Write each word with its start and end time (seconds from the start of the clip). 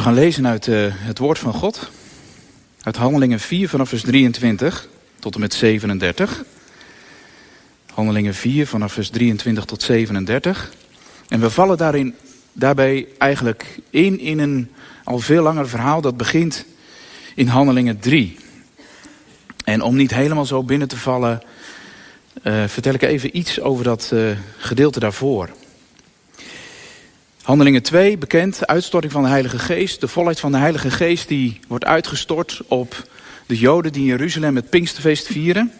We 0.00 0.06
gaan 0.06 0.14
lezen 0.14 0.46
uit 0.46 0.66
uh, 0.66 0.86
het 0.90 1.18
woord 1.18 1.38
van 1.38 1.52
God. 1.52 1.90
Uit 2.82 2.96
Handelingen 2.96 3.40
4 3.40 3.68
vanaf 3.68 3.88
vers 3.88 4.02
23 4.02 4.88
tot 5.18 5.34
en 5.34 5.40
met 5.40 5.54
37. 5.54 6.44
Handelingen 7.94 8.34
4 8.34 8.66
vanaf 8.66 8.92
vers 8.92 9.10
23 9.10 9.64
tot 9.64 9.82
37. 9.82 10.72
En 11.28 11.40
we 11.40 11.50
vallen 11.50 11.76
daarin, 11.76 12.14
daarbij 12.52 13.06
eigenlijk 13.18 13.78
in 13.90 14.20
in 14.20 14.38
een 14.38 14.70
al 15.04 15.18
veel 15.18 15.42
langer 15.42 15.68
verhaal 15.68 16.00
dat 16.00 16.16
begint 16.16 16.64
in 17.34 17.46
Handelingen 17.46 17.98
3. 17.98 18.36
En 19.64 19.82
om 19.82 19.96
niet 19.96 20.14
helemaal 20.14 20.46
zo 20.46 20.62
binnen 20.62 20.88
te 20.88 20.96
vallen, 20.96 21.42
uh, 22.42 22.64
vertel 22.66 22.94
ik 22.94 23.02
even 23.02 23.36
iets 23.36 23.60
over 23.60 23.84
dat 23.84 24.10
uh, 24.14 24.30
gedeelte 24.58 25.00
daarvoor. 25.00 25.48
Handelingen 27.42 27.82
2, 27.82 28.18
bekend, 28.18 28.66
uitstorting 28.66 29.12
van 29.12 29.22
de 29.22 29.28
Heilige 29.28 29.58
Geest. 29.58 30.00
De 30.00 30.08
volheid 30.08 30.40
van 30.40 30.52
de 30.52 30.58
Heilige 30.58 30.90
Geest 30.90 31.28
die 31.28 31.60
wordt 31.68 31.84
uitgestort 31.84 32.62
op 32.68 33.08
de 33.46 33.58
Joden 33.58 33.92
die 33.92 34.00
in 34.00 34.06
Jeruzalem 34.06 34.56
het 34.56 34.70
Pinksterfeest 34.70 35.26
vieren. 35.26 35.72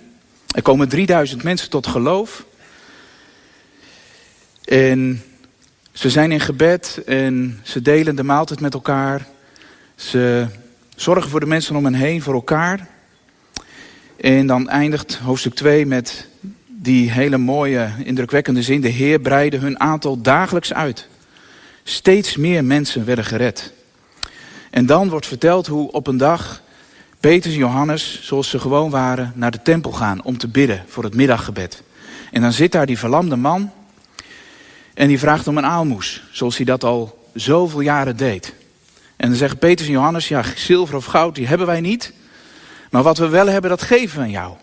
Er 0.55 0.63
komen 0.63 0.89
3000 0.89 1.43
mensen 1.43 1.71
tot 1.71 1.87
geloof. 1.87 2.45
En 4.65 5.23
ze 5.93 6.11
zijn 6.11 6.33
in 6.33 6.41
gebed 6.41 7.03
en 7.07 7.61
ze 7.63 7.83
delen 7.83 8.17
de 8.17 8.23
maaltijd 8.23 8.61
met 8.61 8.75
elkaar. 8.75 9.27
Ze 9.95 10.47
zorgen 10.97 11.31
voor 11.31 11.41
de 11.41 11.47
mensen 11.47 11.77
om 11.77 11.85
hen 11.85 11.95
heen, 11.95 12.23
voor 12.23 12.35
elkaar. 12.35 12.89
En 14.17 14.47
dan 14.47 14.69
eindigt 14.69 15.15
hoofdstuk 15.15 15.55
2 15.55 15.87
met 15.87 16.29
die 16.67 17.11
hele 17.11 17.39
mooie, 17.39 17.91
indrukwekkende 18.05 18.63
zin. 18.63 18.81
De 18.81 18.89
Heer 18.89 19.21
breidde 19.21 19.57
hun 19.57 19.81
aantal 19.81 20.21
dagelijks 20.21 20.73
uit. 20.73 21.09
Steeds 21.91 22.37
meer 22.37 22.65
mensen 22.65 23.05
werden 23.05 23.25
gered. 23.25 23.73
En 24.71 24.87
dan 24.87 25.09
wordt 25.09 25.27
verteld 25.27 25.67
hoe 25.67 25.93
op 25.93 26.07
een 26.07 26.17
dag 26.17 26.63
Petrus 27.21 27.53
en 27.53 27.59
Johannes, 27.59 28.21
zoals 28.23 28.49
ze 28.49 28.59
gewoon 28.59 28.91
waren, 28.91 29.33
naar 29.35 29.51
de 29.51 29.63
tempel 29.63 29.93
gaan 29.93 30.23
om 30.23 30.39
te 30.39 30.49
bidden 30.49 30.85
voor 30.89 31.05
het 31.05 31.15
middaggebed. 31.15 31.83
En 32.33 32.41
dan 32.41 32.53
zit 32.53 32.73
daar 32.73 32.87
die 32.87 32.99
verlamde 32.99 33.37
man 33.37 33.73
en 34.95 35.09
die 35.09 35.19
vraagt 35.19 35.49
om 35.49 35.59
een 35.59 35.67
aalmoes, 35.67 36.23
zoals 36.33 36.57
hij 36.57 36.65
dat 36.65 36.85
al 36.85 37.29
zoveel 37.35 37.81
jaren 37.81 38.17
deed. 38.17 38.55
En 39.17 39.29
dan 39.29 39.39
zeggen 39.39 39.59
Petrus 39.59 39.87
en 39.87 39.93
Johannes, 39.93 40.29
ja, 40.29 40.45
zilver 40.57 40.97
of 40.97 41.05
goud, 41.05 41.35
die 41.35 41.47
hebben 41.47 41.67
wij 41.67 41.81
niet. 41.81 42.13
Maar 42.91 43.03
wat 43.03 43.19
we 43.19 43.29
wel 43.29 43.47
hebben, 43.47 43.71
dat 43.71 43.83
geven 43.83 44.19
we 44.19 44.25
aan 44.25 44.31
jou. 44.31 44.55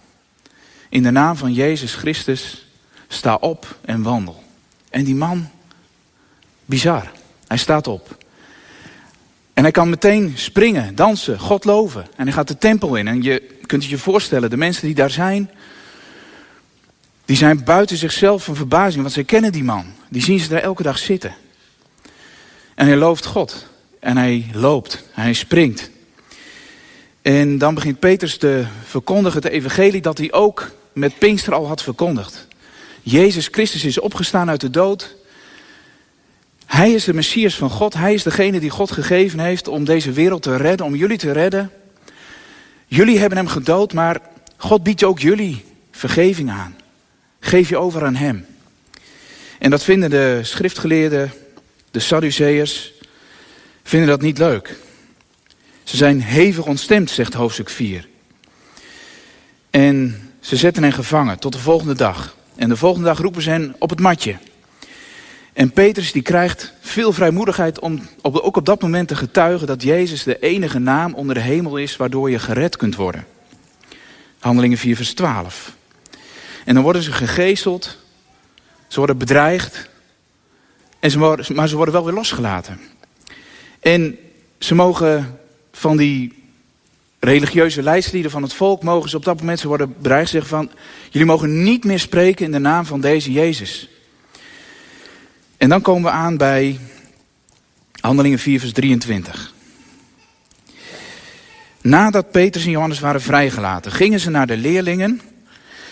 In 0.90 1.04
de 1.04 1.12
naam 1.12 1.38
van 1.38 1.54
Jezus 1.54 1.96
Christus, 1.96 2.68
sta 3.08 3.36
op 3.36 3.78
en 3.86 4.02
wandel. 4.02 4.44
En 4.90 5.04
die 5.04 5.16
man, 5.16 5.50
bizar, 6.66 7.16
hij 7.48 7.58
staat 7.58 7.88
op. 7.88 8.18
En 9.54 9.64
hij 9.64 9.72
kan 9.72 9.90
meteen 9.90 10.34
springen, 10.36 10.96
dansen, 10.96 11.40
God 11.40 11.66
loven. 11.66 12.08
En 12.16 12.24
hij 12.24 12.34
gaat 12.34 12.48
de 12.48 12.58
tempel 12.58 12.96
in. 12.96 13.08
En 13.08 13.24
je 13.24 13.58
kunt 13.66 13.84
je 13.84 13.90
je 13.90 13.98
voorstellen, 13.98 14.50
de 14.50 14.58
mensen 14.58 14.86
die 14.86 14.96
daar 14.96 15.10
zijn... 15.10 15.52
die 17.26 17.38
zijn 17.38 17.64
buiten 17.64 17.98
zichzelf 17.98 18.44
van 18.44 18.56
verbazing, 18.56 19.02
want 19.02 19.14
zij 19.14 19.24
kennen 19.24 19.52
die 19.52 19.64
man. 19.64 19.86
Die 20.10 20.22
zien 20.22 20.40
ze 20.40 20.50
daar 20.50 20.62
elke 20.62 20.84
dag 20.84 20.98
zitten. 20.98 21.36
En 22.76 22.88
hij 22.88 22.96
looft 22.96 23.26
God. 23.26 23.66
En 24.00 24.18
hij 24.18 24.46
loopt. 24.54 25.04
En 25.16 25.22
hij 25.22 25.34
springt. 25.34 25.90
En 27.22 27.58
dan 27.58 27.74
begint 27.74 28.00
Petrus 28.00 28.38
te 28.38 28.66
verkondigen, 28.86 29.42
het 29.42 29.52
evangelie... 29.52 30.02
dat 30.02 30.18
hij 30.18 30.32
ook 30.32 30.72
met 30.94 31.18
Pinkster 31.18 31.54
al 31.54 31.68
had 31.68 31.84
verkondigd. 31.84 32.48
Jezus 33.02 33.48
Christus 33.48 33.86
is 33.86 34.00
opgestaan 34.00 34.50
uit 34.50 34.62
de 34.62 34.70
dood... 34.70 35.16
Hij 36.68 36.92
is 36.92 37.04
de 37.04 37.14
Messias 37.14 37.56
van 37.56 37.70
God. 37.70 37.94
Hij 37.94 38.14
is 38.14 38.24
degene 38.24 38.60
die 38.60 38.70
God 38.70 38.92
gegeven 38.92 39.40
heeft 39.40 39.68
om 39.68 39.86
deze 39.86 40.12
wereld 40.12 40.42
te 40.42 40.56
redden, 40.56 40.86
om 40.86 40.96
jullie 40.96 41.18
te 41.18 41.32
redden. 41.32 41.72
Jullie 42.88 43.20
hebben 43.20 43.38
hem 43.38 43.48
gedood, 43.48 43.94
maar 43.94 44.22
God 44.58 44.84
biedt 44.84 45.04
ook 45.04 45.20
jullie 45.20 45.66
vergeving 45.92 46.50
aan. 46.50 46.76
Geef 47.40 47.70
je 47.70 47.78
over 47.78 48.06
aan 48.06 48.16
hem. 48.16 48.46
En 49.60 49.70
dat 49.70 49.84
vinden 49.84 50.10
de 50.10 50.40
schriftgeleerden, 50.44 51.32
de 51.92 52.00
Sadduceërs, 52.00 52.94
vinden 53.84 54.10
dat 54.10 54.22
niet 54.22 54.38
leuk. 54.38 54.76
Ze 55.84 55.98
zijn 55.98 56.22
hevig 56.22 56.66
ontstemd, 56.66 57.10
zegt 57.10 57.34
hoofdstuk 57.34 57.70
4. 57.70 58.08
En 59.70 60.22
ze 60.40 60.56
zetten 60.56 60.84
hen 60.84 60.94
gevangen 60.94 61.40
tot 61.40 61.54
de 61.54 61.60
volgende 61.60 61.96
dag. 61.96 62.36
En 62.56 62.70
de 62.70 62.78
volgende 62.78 63.08
dag 63.08 63.20
roepen 63.20 63.42
ze 63.42 63.50
hen 63.50 63.76
op 63.80 63.90
het 63.90 64.00
matje. 64.00 64.36
En 65.58 65.72
Petrus 65.72 66.12
die 66.12 66.22
krijgt 66.22 66.74
veel 66.80 67.14
vrijmoedigheid 67.14 67.80
om 67.80 68.08
op, 68.22 68.36
ook 68.36 68.58
op 68.58 68.66
dat 68.66 68.82
moment 68.82 69.08
te 69.08 69.16
getuigen 69.16 69.68
dat 69.68 69.84
Jezus 69.84 70.24
de 70.24 70.40
enige 70.40 70.80
naam 70.80 71.14
onder 71.14 71.36
de 71.36 71.42
hemel 71.42 71.78
is 71.78 71.98
waardoor 71.98 72.30
je 72.30 72.40
gered 72.40 72.76
kunt 72.76 72.96
worden. 72.96 73.26
Handelingen 74.40 74.78
4 74.78 74.96
vers 74.96 75.14
12. 75.14 75.76
En 76.66 76.74
dan 76.74 76.84
worden 76.84 77.02
ze 77.02 77.12
gegezeld, 77.12 77.98
ze 78.88 78.98
worden 78.98 79.18
bedreigd, 79.18 79.90
en 81.00 81.12
ze 81.12 81.20
worden, 81.20 81.56
maar 81.56 81.68
ze 81.68 81.76
worden 81.76 81.94
wel 81.94 82.06
weer 82.06 82.14
losgelaten. 82.14 82.80
En 83.80 84.18
ze 84.60 84.76
mogen 84.76 85.40
van 85.72 85.98
die 85.98 86.44
religieuze 87.20 87.84
leidslieden 87.84 88.32
van 88.32 88.44
het 88.44 88.54
volk, 88.54 88.84
mogen 88.84 89.10
ze 89.10 89.18
op 89.18 89.26
dat 89.26 89.40
moment, 89.40 89.60
ze 89.60 89.68
worden 89.68 89.94
bedreigd, 89.98 90.30
zeggen 90.30 90.50
van, 90.50 90.72
jullie 91.10 91.28
mogen 91.28 91.64
niet 91.64 91.84
meer 91.84 92.00
spreken 92.00 92.46
in 92.46 92.52
de 92.52 92.60
naam 92.60 92.86
van 92.86 93.02
deze 93.02 93.32
Jezus. 93.32 93.90
En 95.58 95.70
dan 95.70 95.82
komen 95.82 96.04
we 96.04 96.18
aan 96.18 96.38
bij 96.38 96.80
Handelingen 98.00 98.40
4, 98.40 98.60
vers 98.60 98.72
23. 98.72 99.54
Nadat 101.82 102.32
Petrus 102.32 102.66
en 102.66 102.72
Johannes 102.72 103.00
waren 103.00 103.22
vrijgelaten, 103.22 103.92
gingen 103.92 104.20
ze 104.20 104.30
naar 104.30 104.48
de 104.48 104.58
leerlingen 104.58 105.22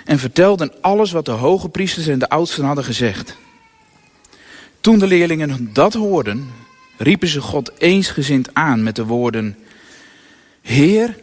en 0.05 0.19
vertelden 0.19 0.81
alles 0.81 1.11
wat 1.11 1.25
de 1.25 1.31
hoge 1.31 1.69
priesters 1.69 2.07
en 2.07 2.19
de 2.19 2.29
oudsten 2.29 2.63
hadden 2.63 2.83
gezegd. 2.83 3.37
Toen 4.81 4.99
de 4.99 5.07
leerlingen 5.07 5.69
dat 5.73 5.93
hoorden, 5.93 6.49
riepen 6.97 7.27
ze 7.27 7.41
God 7.41 7.71
eensgezind 7.77 8.53
aan 8.53 8.83
met 8.83 8.95
de 8.95 9.05
woorden: 9.05 9.57
Heer, 10.61 11.17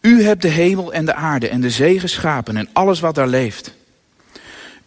u 0.00 0.22
hebt 0.22 0.42
de 0.42 0.48
hemel 0.48 0.92
en 0.92 1.04
de 1.04 1.14
aarde 1.14 1.48
en 1.48 1.60
de 1.60 1.70
zee 1.70 2.00
geschapen 2.00 2.56
en 2.56 2.68
alles 2.72 3.00
wat 3.00 3.14
daar 3.14 3.28
leeft. 3.28 3.76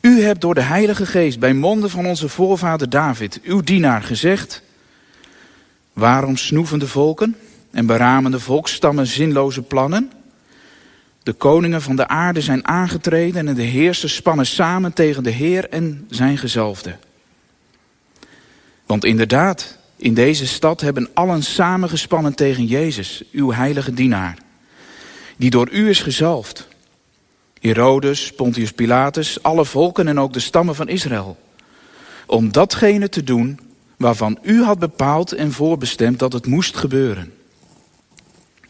U 0.02 0.22
hebt 0.22 0.42
door 0.42 0.54
de 0.54 0.62
Heilige 0.62 1.06
Geest 1.06 1.40
bij 1.40 1.54
monden 1.54 1.90
van 1.90 2.06
onze 2.06 2.30
voorvader 2.30 2.90
David, 2.90 3.40
uw 3.44 3.62
dienaar, 3.62 4.04
gezegd... 4.04 4.62
Waarom 5.94 6.38
snoeven 6.38 6.80
de 6.80 6.88
volken 6.88 7.36
en 7.72 7.86
beramen 7.86 8.32
de 8.32 8.40
volksstammen 8.40 9.08
zinloze 9.08 9.62
plannen? 9.62 10.12
De 11.24 11.34
koningen 11.34 11.82
van 11.82 11.96
de 11.96 12.08
aarde 12.08 12.42
zijn 12.42 12.68
aangetreden 12.68 13.48
en 13.48 13.56
de 13.56 13.64
heersers 13.64 14.16
spannen 14.16 14.46
samen 14.46 14.94
tegen 14.94 15.24
de 15.24 15.30
Heer 15.30 15.70
en 15.70 16.06
zijn 16.10 16.38
gezalfde. 16.38 16.96
Want 18.86 19.06
inderdaad, 19.06 19.78
in 19.96 20.14
deze 20.14 20.48
stad 20.48 20.82
hebben 20.82 21.10
allen 21.14 21.44
samengespannen 21.44 22.36
tegen 22.36 22.66
Jezus, 22.66 23.24
uw 23.32 23.52
heilige 23.52 23.94
dienaar, 23.94 24.38
die 25.38 25.50
door 25.50 25.70
u 25.72 25.90
is 25.90 26.02
gezalfd 26.02 26.68
Herodes, 27.62 28.32
Pontius 28.32 28.72
Pilatus, 28.72 29.44
alle 29.44 29.66
volken 29.66 30.08
en 30.08 30.20
ook 30.20 30.34
de 30.34 30.40
stammen 30.40 30.76
van 30.76 30.88
Israël. 30.88 31.38
Om 32.26 32.52
datgene 32.52 33.10
te 33.10 33.24
doen 33.24 33.60
waarvan 33.98 34.38
u 34.42 34.64
had 34.64 34.80
bepaald 34.80 35.32
en 35.32 35.52
voorbestemd 35.52 36.20
dat 36.20 36.34
het 36.34 36.46
moest 36.46 36.78
gebeuren. 36.78 37.34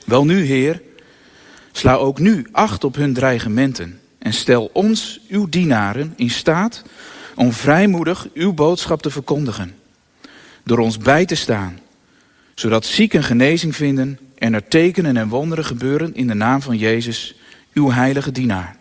Wel 0.05 0.25
nu, 0.25 0.43
Heer, 0.43 0.81
sla 1.71 1.95
ook 1.95 2.19
nu 2.19 2.47
acht 2.51 2.83
op 2.83 2.95
hun 2.95 3.13
dreigementen 3.13 3.99
en 4.19 4.33
stel 4.33 4.69
ons, 4.73 5.19
uw 5.29 5.49
dienaren, 5.49 6.13
in 6.15 6.29
staat 6.29 6.83
om 7.35 7.51
vrijmoedig 7.51 8.27
uw 8.33 8.53
boodschap 8.53 9.01
te 9.01 9.09
verkondigen. 9.09 9.75
Door 10.63 10.79
ons 10.79 10.97
bij 10.97 11.25
te 11.25 11.35
staan, 11.35 11.79
zodat 12.55 12.85
zieken 12.85 13.23
genezing 13.23 13.75
vinden 13.75 14.19
en 14.37 14.53
er 14.53 14.67
tekenen 14.67 15.17
en 15.17 15.27
wonderen 15.27 15.65
gebeuren 15.65 16.15
in 16.15 16.27
de 16.27 16.33
naam 16.33 16.61
van 16.61 16.77
Jezus, 16.77 17.35
uw 17.73 17.91
heilige 17.91 18.31
dienaar. 18.31 18.79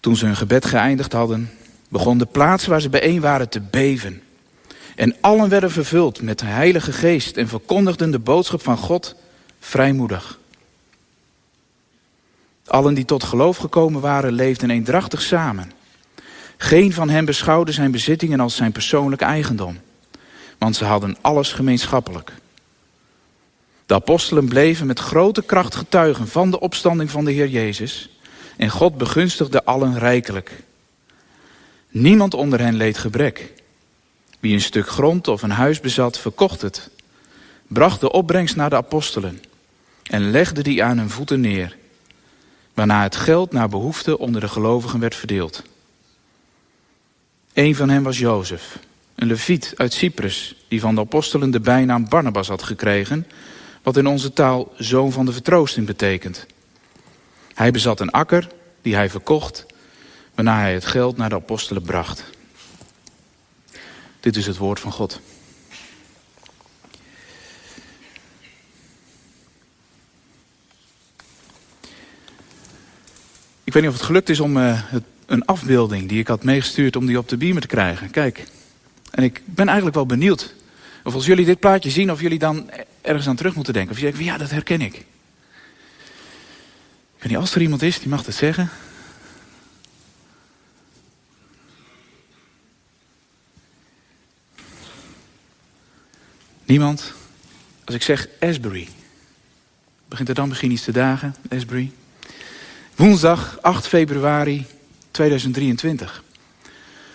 Toen 0.00 0.16
ze 0.16 0.26
hun 0.26 0.36
gebed 0.36 0.64
geëindigd 0.64 1.12
hadden, 1.12 1.50
begon 1.88 2.18
de 2.18 2.26
plaats 2.26 2.66
waar 2.66 2.80
ze 2.80 2.88
bijeen 2.88 3.20
waren 3.20 3.48
te 3.48 3.60
beven. 3.60 4.22
En 4.96 5.16
allen 5.20 5.48
werden 5.48 5.70
vervuld 5.70 6.22
met 6.22 6.38
de 6.38 6.46
Heilige 6.46 6.92
Geest 6.92 7.36
en 7.36 7.48
verkondigden 7.48 8.10
de 8.10 8.18
boodschap 8.18 8.62
van 8.62 8.76
God 8.76 9.14
vrijmoedig. 9.60 10.38
Allen 12.66 12.94
die 12.94 13.04
tot 13.04 13.24
geloof 13.24 13.56
gekomen 13.56 14.00
waren, 14.00 14.32
leefden 14.32 14.70
eendrachtig 14.70 15.22
samen. 15.22 15.72
Geen 16.56 16.92
van 16.92 17.08
hen 17.08 17.24
beschouwde 17.24 17.72
zijn 17.72 17.90
bezittingen 17.90 18.40
als 18.40 18.56
zijn 18.56 18.72
persoonlijke 18.72 19.24
eigendom, 19.24 19.78
want 20.58 20.76
ze 20.76 20.84
hadden 20.84 21.16
alles 21.20 21.52
gemeenschappelijk. 21.52 22.32
De 23.86 23.94
apostelen 23.94 24.48
bleven 24.48 24.86
met 24.86 24.98
grote 24.98 25.42
kracht 25.42 25.74
getuigen 25.74 26.28
van 26.28 26.50
de 26.50 26.60
opstanding 26.60 27.10
van 27.10 27.24
de 27.24 27.32
Heer 27.32 27.48
Jezus 27.48 28.19
en 28.60 28.70
God 28.70 28.98
begunstigde 28.98 29.64
allen 29.64 29.98
rijkelijk. 29.98 30.62
Niemand 31.88 32.34
onder 32.34 32.60
hen 32.60 32.74
leed 32.74 32.98
gebrek. 32.98 33.52
Wie 34.40 34.54
een 34.54 34.60
stuk 34.60 34.88
grond 34.88 35.28
of 35.28 35.42
een 35.42 35.50
huis 35.50 35.80
bezat, 35.80 36.18
verkocht 36.18 36.62
het, 36.62 36.90
bracht 37.66 38.00
de 38.00 38.12
opbrengst 38.12 38.56
naar 38.56 38.70
de 38.70 38.76
apostelen 38.76 39.42
en 40.02 40.30
legde 40.30 40.62
die 40.62 40.84
aan 40.84 40.98
hun 40.98 41.10
voeten 41.10 41.40
neer, 41.40 41.76
waarna 42.74 43.02
het 43.02 43.16
geld 43.16 43.52
naar 43.52 43.68
behoefte 43.68 44.18
onder 44.18 44.40
de 44.40 44.48
gelovigen 44.48 45.00
werd 45.00 45.14
verdeeld. 45.14 45.62
Een 47.52 47.76
van 47.76 47.88
hen 47.88 48.02
was 48.02 48.18
Jozef, 48.18 48.78
een 49.14 49.26
leviet 49.26 49.72
uit 49.76 49.92
Cyprus, 49.92 50.54
die 50.68 50.80
van 50.80 50.94
de 50.94 51.00
apostelen 51.00 51.50
de 51.50 51.60
bijnaam 51.60 52.08
Barnabas 52.08 52.48
had 52.48 52.62
gekregen, 52.62 53.26
wat 53.82 53.96
in 53.96 54.06
onze 54.06 54.32
taal 54.32 54.72
zoon 54.76 55.12
van 55.12 55.26
de 55.26 55.32
vertroosting 55.32 55.86
betekent. 55.86 56.46
Hij 57.54 57.70
bezat 57.70 58.00
een 58.00 58.10
akker 58.10 58.48
die 58.82 58.94
hij 58.94 59.10
verkocht, 59.10 59.66
waarna 60.34 60.58
hij 60.58 60.74
het 60.74 60.84
geld 60.84 61.16
naar 61.16 61.28
de 61.28 61.34
apostelen 61.34 61.82
bracht. 61.82 62.24
Dit 64.20 64.36
is 64.36 64.46
het 64.46 64.56
woord 64.56 64.80
van 64.80 64.92
God. 64.92 65.20
Ik 73.64 73.76
weet 73.76 73.82
niet 73.82 73.92
of 73.92 73.98
het 73.98 74.06
gelukt 74.06 74.28
is 74.28 74.40
om 74.40 74.56
uh, 74.56 74.80
het, 74.84 75.04
een 75.26 75.44
afbeelding 75.44 76.08
die 76.08 76.18
ik 76.18 76.28
had 76.28 76.44
meegestuurd 76.44 76.96
om 76.96 77.06
die 77.06 77.18
op 77.18 77.28
de 77.28 77.36
beamer 77.36 77.62
te 77.62 77.66
krijgen. 77.66 78.10
Kijk, 78.10 78.44
en 79.10 79.22
ik 79.22 79.42
ben 79.44 79.66
eigenlijk 79.66 79.96
wel 79.96 80.06
benieuwd 80.06 80.54
of 81.04 81.14
als 81.14 81.26
jullie 81.26 81.44
dit 81.44 81.60
plaatje 81.60 81.90
zien 81.90 82.10
of 82.10 82.20
jullie 82.20 82.38
dan 82.38 82.70
ergens 83.00 83.28
aan 83.28 83.36
terug 83.36 83.54
moeten 83.54 83.72
denken. 83.72 83.92
Of 83.92 83.98
je 83.98 84.04
denkt, 84.04 84.24
ja 84.24 84.38
dat 84.38 84.50
herken 84.50 84.80
ik. 84.80 85.04
Ik 87.20 87.26
weet 87.26 87.34
niet, 87.34 87.44
als 87.44 87.54
er 87.54 87.62
iemand 87.62 87.82
is 87.82 87.98
die 87.98 88.08
mag 88.08 88.26
het 88.26 88.34
zeggen. 88.34 88.70
Niemand? 96.64 97.12
Als 97.84 97.94
ik 97.94 98.02
zeg 98.02 98.28
Asbury, 98.38 98.88
begint 100.08 100.28
er 100.28 100.34
dan 100.34 100.48
misschien 100.48 100.70
iets 100.70 100.84
te 100.84 100.92
dagen, 100.92 101.34
Asbury? 101.48 101.92
Woensdag 102.94 103.58
8 103.62 103.86
februari 103.86 104.66
2023. 105.10 106.22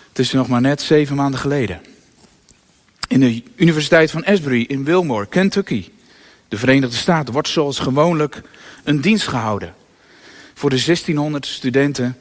Het 0.08 0.20
is 0.20 0.32
nog 0.32 0.48
maar 0.48 0.62
net 0.62 0.82
zeven 0.82 1.16
maanden 1.16 1.40
geleden. 1.40 1.82
In 3.08 3.20
de 3.20 3.44
Universiteit 3.56 4.12
van 4.12 4.26
Asbury 4.26 4.62
in 4.62 4.84
Wilmore, 4.84 5.26
Kentucky, 5.26 5.90
de 6.48 6.58
Verenigde 6.58 6.96
Staten, 6.96 7.34
wordt 7.34 7.48
zoals 7.48 7.80
gewoonlijk 7.80 8.42
een 8.84 9.02
dienst 9.02 9.28
gehouden 9.28 9.84
voor 10.56 10.70
de 10.70 10.84
1600 10.86 11.46
studenten 11.46 12.18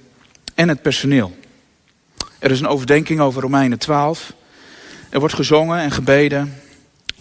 en 0.54 0.69
het 0.69 0.82
personeel. 0.82 1.36
Er 2.38 2.50
is 2.50 2.60
een 2.60 2.66
overdenking 2.66 3.20
over 3.20 3.42
Romeinen 3.42 3.78
12. 3.78 4.32
Er 5.10 5.19
wordt 5.19 5.34
gezongen 5.34 5.78
en 5.78 5.90
gebeden. 5.90 6.60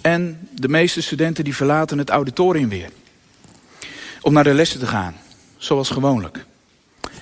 En 0.02 0.48
de 0.52 0.68
meeste 0.68 1.02
studenten 1.02 1.44
die 1.44 1.56
verlaten 1.56 1.98
het 1.98 2.10
auditorium 2.10 2.70
weer. 2.70 2.90
Om 4.22 4.34
naar 4.34 4.44
de 4.44 4.54
lessen 4.54 4.80
te 4.80 4.88
gaan, 4.88 5.16
zoals 5.58 5.90
gewoonlijk. 5.90 6.46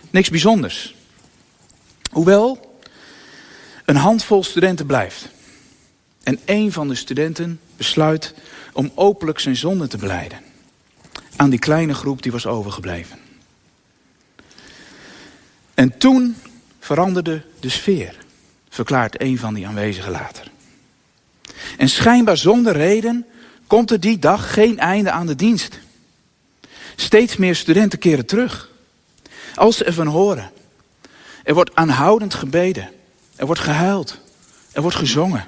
Niks 0.10 0.30
bijzonders. 0.30 0.96
Hoewel, 2.12 2.80
een 3.86 3.96
handvol 3.96 4.44
studenten 4.44 4.86
blijft. 4.86 5.30
En 6.24 6.40
een 6.46 6.72
van 6.72 6.88
de 6.88 6.96
studenten 6.96 7.60
besluit 7.78 8.34
om 8.74 8.92
openlijk 8.96 9.40
zijn 9.40 9.56
zonde 9.56 9.88
te 9.88 9.98
beleiden. 9.98 10.40
Aan 11.36 11.50
die 11.50 11.60
kleine 11.60 11.94
groep 11.94 12.22
die 12.22 12.32
was 12.32 12.46
overgebleven. 12.46 13.31
En 15.74 15.98
toen 15.98 16.36
veranderde 16.80 17.44
de 17.60 17.70
sfeer, 17.70 18.16
verklaart 18.70 19.22
een 19.22 19.38
van 19.38 19.54
die 19.54 19.68
aanwezigen 19.68 20.12
later. 20.12 20.52
En 21.78 21.90
schijnbaar 21.90 22.38
zonder 22.38 22.74
reden 22.74 23.26
komt 23.68 23.92
er 23.92 24.00
die 24.00 24.20
dag 24.20 24.54
geen 24.54 24.80
einde 24.80 25.12
aan 25.12 25.28
de 25.28 25.36
dienst. 25.36 25.80
Steeds 26.96 27.38
meer 27.38 27.56
studenten 27.56 28.00
keren 28.00 28.26
terug. 28.26 28.70
Als 29.56 29.78
ze 29.78 29.84
ervan 29.84 30.08
horen. 30.08 30.52
Er 31.44 31.54
wordt 31.54 31.76
aanhoudend 31.76 32.34
gebeden. 32.34 32.90
Er 33.36 33.46
wordt 33.46 33.62
gehuild. 33.62 34.20
Er 34.72 34.82
wordt 34.82 34.98
gezongen. 34.98 35.48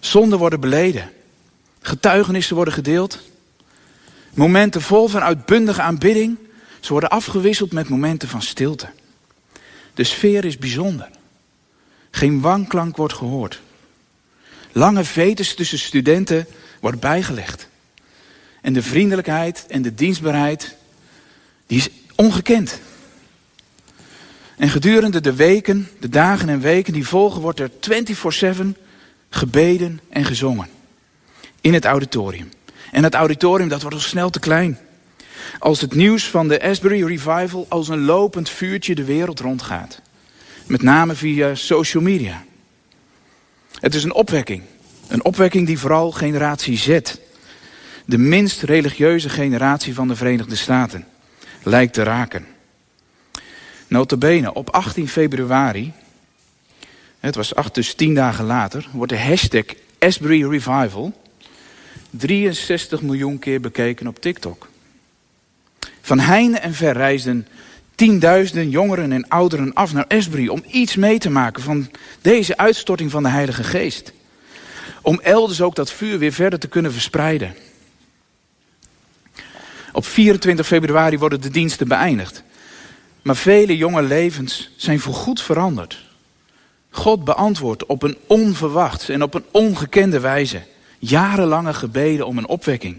Zonden 0.00 0.38
worden 0.38 0.60
beleden. 0.60 1.10
Getuigenissen 1.80 2.56
worden 2.56 2.74
gedeeld. 2.74 3.20
Momenten 4.34 4.82
vol 4.82 5.08
van 5.08 5.22
uitbundige 5.22 5.82
aanbidding. 5.82 6.38
Ze 6.80 6.92
worden 6.92 7.10
afgewisseld 7.10 7.72
met 7.72 7.88
momenten 7.88 8.28
van 8.28 8.42
stilte. 8.42 8.88
De 9.94 10.04
sfeer 10.04 10.44
is 10.44 10.58
bijzonder. 10.58 11.08
Geen 12.10 12.40
wanklank 12.40 12.96
wordt 12.96 13.14
gehoord. 13.14 13.60
Lange 14.72 15.04
vetes 15.04 15.54
tussen 15.54 15.78
studenten 15.78 16.46
wordt 16.80 17.00
bijgelegd. 17.00 17.68
En 18.60 18.72
de 18.72 18.82
vriendelijkheid 18.82 19.66
en 19.68 19.82
de 19.82 19.94
dienstbaarheid, 19.94 20.76
die 21.66 21.78
is 21.78 21.88
ongekend. 22.14 22.80
En 24.56 24.68
gedurende 24.68 25.20
de 25.20 25.34
weken, 25.34 25.88
de 26.00 26.08
dagen 26.08 26.48
en 26.48 26.60
weken 26.60 26.92
die 26.92 27.06
volgen, 27.06 27.40
wordt 27.40 27.60
er 27.60 27.70
24-7 27.70 28.54
gebeden 29.30 30.00
en 30.08 30.24
gezongen. 30.24 30.68
In 31.60 31.74
het 31.74 31.84
auditorium. 31.84 32.50
En 32.92 33.02
het 33.02 33.14
auditorium, 33.14 33.68
dat 33.68 33.80
wordt 33.80 33.96
al 33.96 34.02
snel 34.02 34.30
te 34.30 34.38
klein. 34.38 34.78
Als 35.58 35.80
het 35.80 35.94
nieuws 35.94 36.28
van 36.28 36.48
de 36.48 36.62
Asbury 36.62 37.04
Revival 37.04 37.66
als 37.68 37.88
een 37.88 38.04
lopend 38.04 38.50
vuurtje 38.50 38.94
de 38.94 39.04
wereld 39.04 39.40
rondgaat. 39.40 40.00
Met 40.66 40.82
name 40.82 41.14
via 41.14 41.54
social 41.54 42.02
media. 42.02 42.44
Het 43.80 43.94
is 43.94 44.04
een 44.04 44.14
opwekking. 44.14 44.62
Een 45.08 45.24
opwekking 45.24 45.66
die 45.66 45.78
vooral 45.78 46.10
generatie 46.10 46.76
Z, 46.76 47.00
de 48.04 48.18
minst 48.18 48.62
religieuze 48.62 49.28
generatie 49.28 49.94
van 49.94 50.08
de 50.08 50.16
Verenigde 50.16 50.56
Staten, 50.56 51.06
lijkt 51.62 51.92
te 51.92 52.02
raken. 52.02 52.46
Notabene, 53.86 54.52
op 54.52 54.70
18 54.70 55.08
februari, 55.08 55.92
het 57.20 57.34
was 57.34 57.54
acht, 57.54 57.74
dus 57.74 57.94
tien 57.94 58.14
dagen 58.14 58.44
later, 58.44 58.88
wordt 58.92 59.12
de 59.12 59.18
hashtag 59.18 59.64
Asbury 59.98 60.48
Revival 60.48 61.12
63 62.10 63.02
miljoen 63.02 63.38
keer 63.38 63.60
bekeken 63.60 64.06
op 64.06 64.20
TikTok. 64.20 64.68
Van 66.04 66.18
heinde 66.18 66.58
en 66.58 66.74
ver 66.74 66.92
reisden 66.92 67.46
tienduizenden 67.94 68.70
jongeren 68.70 69.12
en 69.12 69.28
ouderen 69.28 69.74
af 69.74 69.92
naar 69.92 70.04
Esbury 70.08 70.48
om 70.48 70.64
iets 70.70 70.96
mee 70.96 71.18
te 71.18 71.30
maken 71.30 71.62
van 71.62 71.90
deze 72.20 72.56
uitstorting 72.56 73.10
van 73.10 73.22
de 73.22 73.28
Heilige 73.28 73.64
Geest. 73.64 74.12
Om 75.02 75.20
elders 75.22 75.60
ook 75.60 75.74
dat 75.74 75.92
vuur 75.92 76.18
weer 76.18 76.32
verder 76.32 76.58
te 76.58 76.68
kunnen 76.68 76.92
verspreiden. 76.92 77.54
Op 79.92 80.06
24 80.06 80.66
februari 80.66 81.18
worden 81.18 81.40
de 81.40 81.50
diensten 81.50 81.88
beëindigd. 81.88 82.42
Maar 83.22 83.36
vele 83.36 83.76
jonge 83.76 84.02
levens 84.02 84.70
zijn 84.76 85.00
voorgoed 85.00 85.42
veranderd. 85.42 86.04
God 86.90 87.24
beantwoordt 87.24 87.86
op 87.86 88.02
een 88.02 88.16
onverwacht 88.26 89.08
en 89.08 89.22
op 89.22 89.34
een 89.34 89.44
ongekende 89.50 90.20
wijze 90.20 90.62
jarenlange 90.98 91.74
gebeden 91.74 92.26
om 92.26 92.38
een 92.38 92.48
opwekking. 92.48 92.98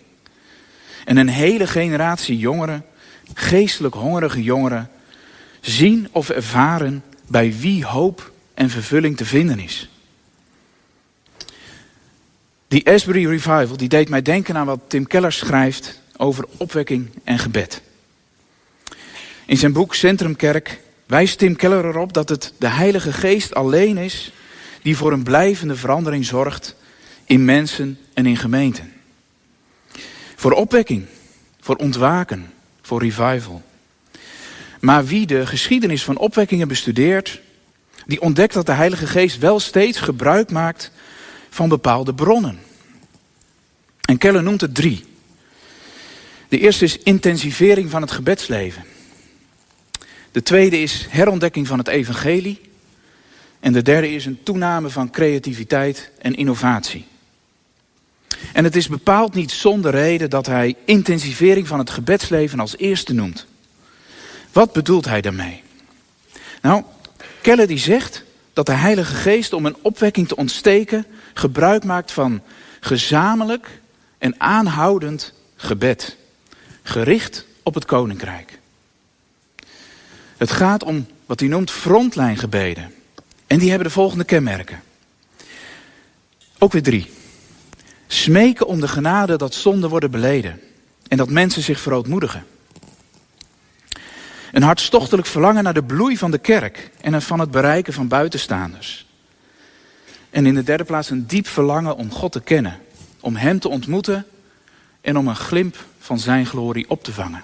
En 1.06 1.18
een 1.18 1.30
hele 1.30 1.68
generatie 1.68 2.38
jongeren 2.38 2.86
geestelijk 3.34 3.96
hongerige 3.96 4.44
jongeren 4.44 4.90
zien 5.62 6.08
of 6.12 6.30
ervaren 6.30 7.04
bij 7.28 7.54
wie 7.60 7.86
hoop 7.86 8.32
en 8.54 8.70
vervulling 8.70 9.18
te 9.18 9.26
vinden 9.26 9.60
is. 9.60 9.90
Die 12.68 12.90
Asbury 12.90 13.26
Revival 13.28 13.78
die 13.78 13.90
deed 13.90 14.10
mij 14.10 14.22
denken 14.22 14.58
aan 14.58 14.66
wat 14.66 14.80
Tim 14.88 15.08
Keller 15.08 15.32
schrijft 15.32 16.02
over 16.18 16.46
opwekking 16.58 17.10
en 17.24 17.40
gebed. 17.40 17.82
In 19.46 19.58
zijn 19.58 19.74
boek 19.74 19.96
Centrumkerk 19.96 20.82
wijst 21.06 21.38
Tim 21.38 21.56
Keller 21.56 21.86
erop 21.86 22.14
dat 22.14 22.30
het 22.30 22.54
de 22.58 22.68
Heilige 22.68 23.14
Geest 23.14 23.54
alleen 23.54 23.98
is 23.98 24.32
die 24.82 24.98
voor 24.98 25.12
een 25.12 25.24
blijvende 25.24 25.76
verandering 25.76 26.26
zorgt 26.26 26.76
in 27.26 27.46
mensen 27.46 28.00
en 28.14 28.26
in 28.26 28.38
gemeenten. 28.38 28.94
Voor 30.36 30.52
opwekking, 30.52 31.06
voor 31.60 31.76
ontwaken, 31.76 32.54
voor 32.86 33.02
revival. 33.02 33.62
Maar 34.80 35.06
wie 35.06 35.26
de 35.26 35.46
geschiedenis 35.46 36.04
van 36.04 36.18
opwekkingen 36.18 36.68
bestudeert, 36.68 37.42
die 38.06 38.22
ontdekt 38.22 38.54
dat 38.54 38.66
de 38.66 38.72
Heilige 38.72 39.08
Geest 39.08 39.38
wel 39.38 39.60
steeds 39.60 40.00
gebruik 40.00 40.52
maakt 40.52 40.92
van 41.50 41.70
bepaalde 41.70 42.14
bronnen. 42.14 42.60
En 44.02 44.18
Keller 44.18 44.44
noemt 44.44 44.62
er 44.62 44.72
drie. 44.72 45.06
De 46.48 46.60
eerste 46.60 46.86
is 46.86 46.98
intensivering 46.98 47.90
van 47.90 48.02
het 48.02 48.12
gebedsleven. 48.12 48.84
De 50.32 50.44
tweede 50.44 50.80
is 50.80 51.06
herontdekking 51.10 51.68
van 51.68 51.78
het 51.78 51.88
evangelie. 51.88 52.62
En 53.60 53.74
de 53.74 53.82
derde 53.82 54.12
is 54.12 54.26
een 54.26 54.44
toename 54.44 54.90
van 54.90 55.10
creativiteit 55.10 56.12
en 56.20 56.36
innovatie. 56.36 57.06
En 58.54 58.64
het 58.64 58.76
is 58.76 58.88
bepaald 58.88 59.34
niet 59.34 59.52
zonder 59.52 59.92
reden 59.92 60.30
dat 60.30 60.46
hij 60.46 60.76
intensivering 60.86 61.68
van 61.68 61.80
het 61.80 61.90
gebedsleven 61.90 62.60
als 62.60 62.78
eerste 62.78 63.14
noemt. 63.14 63.46
Wat 64.52 64.74
bedoelt 64.74 65.06
hij 65.06 65.22
daarmee? 65.22 65.64
Nou, 66.62 66.84
Keller 67.42 67.68
die 67.68 67.78
zegt 67.78 68.24
dat 68.54 68.66
de 68.66 68.74
Heilige 68.74 69.16
Geest 69.16 69.54
om 69.54 69.66
een 69.66 69.76
opwekking 69.82 70.28
te 70.28 70.36
ontsteken 70.36 71.06
gebruik 71.34 71.84
maakt 71.84 72.12
van 72.12 72.42
gezamenlijk 72.80 73.82
en 74.18 74.36
aanhoudend 74.38 75.34
gebed, 75.56 76.18
gericht 76.84 77.46
op 77.64 77.74
het 77.74 77.86
koninkrijk. 77.86 78.60
Het 80.38 80.52
gaat 80.52 80.84
om 80.84 81.08
wat 81.26 81.40
hij 81.40 81.50
noemt 81.50 81.72
frontlijngebeden. 81.72 82.94
En 83.48 83.60
die 83.60 83.70
hebben 83.70 83.88
de 83.88 83.94
volgende 83.94 84.24
kenmerken. 84.24 84.82
Ook 86.58 86.72
weer 86.72 86.84
drie. 86.84 87.12
Smeken 88.08 88.68
om 88.68 88.80
de 88.80 88.88
genade 88.88 89.38
dat 89.38 89.54
zonden 89.54 89.90
worden 89.90 90.12
beleden. 90.12 90.62
En 91.08 91.18
dat 91.18 91.30
mensen 91.30 91.62
zich 91.62 91.80
verootmoedigen. 91.80 92.46
Een 94.52 94.64
hartstochtelijk 94.64 95.28
verlangen 95.28 95.64
naar 95.64 95.74
de 95.74 95.84
bloei 95.84 96.18
van 96.18 96.32
de 96.32 96.38
kerk 96.38 96.92
en 97.02 97.22
van 97.22 97.40
het 97.40 97.52
bereiken 97.52 97.94
van 97.94 98.08
buitenstaanders. 98.08 99.06
En 100.30 100.46
in 100.46 100.54
de 100.54 100.64
derde 100.64 100.84
plaats 100.84 101.10
een 101.10 101.28
diep 101.28 101.48
verlangen 101.48 101.98
om 101.98 102.12
God 102.12 102.32
te 102.32 102.42
kennen, 102.42 102.80
om 103.20 103.36
Hem 103.36 103.60
te 103.60 103.70
ontmoeten 103.70 104.26
en 105.02 105.18
om 105.18 105.28
een 105.28 105.36
glimp 105.36 105.78
van 106.00 106.20
Zijn 106.20 106.46
glorie 106.46 106.90
op 106.90 107.04
te 107.04 107.14
vangen. 107.14 107.44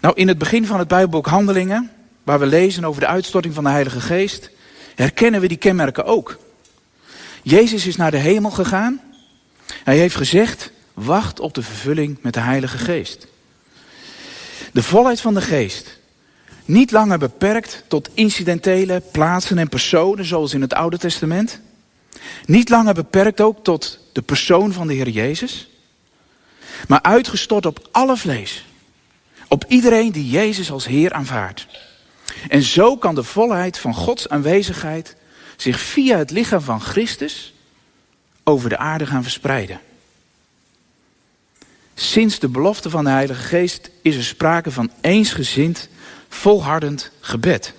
Nou, 0.00 0.14
in 0.14 0.28
het 0.28 0.38
begin 0.38 0.66
van 0.66 0.78
het 0.78 0.88
Bijbelboek 0.88 1.26
Handelingen, 1.26 1.90
waar 2.22 2.38
we 2.38 2.46
lezen 2.46 2.84
over 2.84 3.00
de 3.00 3.06
uitstorting 3.06 3.54
van 3.54 3.64
de 3.64 3.70
Heilige 3.70 4.00
Geest, 4.00 4.50
herkennen 4.94 5.40
we 5.40 5.48
die 5.48 5.56
kenmerken 5.56 6.04
ook. 6.04 6.38
Jezus 7.42 7.86
is 7.86 7.96
naar 7.96 8.10
de 8.10 8.16
hemel 8.16 8.50
gegaan. 8.50 9.00
Hij 9.84 9.98
heeft 9.98 10.16
gezegd, 10.16 10.70
wacht 10.94 11.40
op 11.40 11.54
de 11.54 11.62
vervulling 11.62 12.18
met 12.20 12.34
de 12.34 12.40
Heilige 12.40 12.78
Geest. 12.78 13.26
De 14.72 14.82
volheid 14.82 15.20
van 15.20 15.34
de 15.34 15.40
geest. 15.40 15.98
Niet 16.64 16.90
langer 16.90 17.18
beperkt 17.18 17.84
tot 17.88 18.08
incidentele 18.14 19.02
plaatsen 19.12 19.58
en 19.58 19.68
personen 19.68 20.24
zoals 20.24 20.54
in 20.54 20.60
het 20.60 20.74
Oude 20.74 20.98
Testament. 20.98 21.60
Niet 22.44 22.68
langer 22.68 22.94
beperkt 22.94 23.40
ook 23.40 23.64
tot 23.64 23.98
de 24.12 24.22
persoon 24.22 24.72
van 24.72 24.86
de 24.86 24.94
Heer 24.94 25.08
Jezus. 25.08 25.68
Maar 26.88 27.02
uitgestort 27.02 27.66
op 27.66 27.88
alle 27.90 28.16
vlees. 28.16 28.64
Op 29.48 29.64
iedereen 29.68 30.12
die 30.12 30.30
Jezus 30.30 30.70
als 30.70 30.86
Heer 30.86 31.12
aanvaardt. 31.12 31.66
En 32.48 32.62
zo 32.62 32.96
kan 32.96 33.14
de 33.14 33.22
volheid 33.22 33.78
van 33.78 33.94
Gods 33.94 34.28
aanwezigheid 34.28 35.16
zich 35.62 35.80
via 35.80 36.18
het 36.18 36.30
lichaam 36.30 36.60
van 36.60 36.80
Christus 36.80 37.54
over 38.44 38.68
de 38.68 38.76
aarde 38.76 39.06
gaan 39.06 39.22
verspreiden. 39.22 39.80
Sinds 41.94 42.38
de 42.38 42.48
belofte 42.48 42.90
van 42.90 43.04
de 43.04 43.10
Heilige 43.10 43.42
Geest 43.42 43.90
is 44.02 44.16
er 44.16 44.24
sprake 44.24 44.70
van 44.70 44.90
eensgezind, 45.00 45.88
volhardend 46.28 47.10
gebed. 47.20 47.74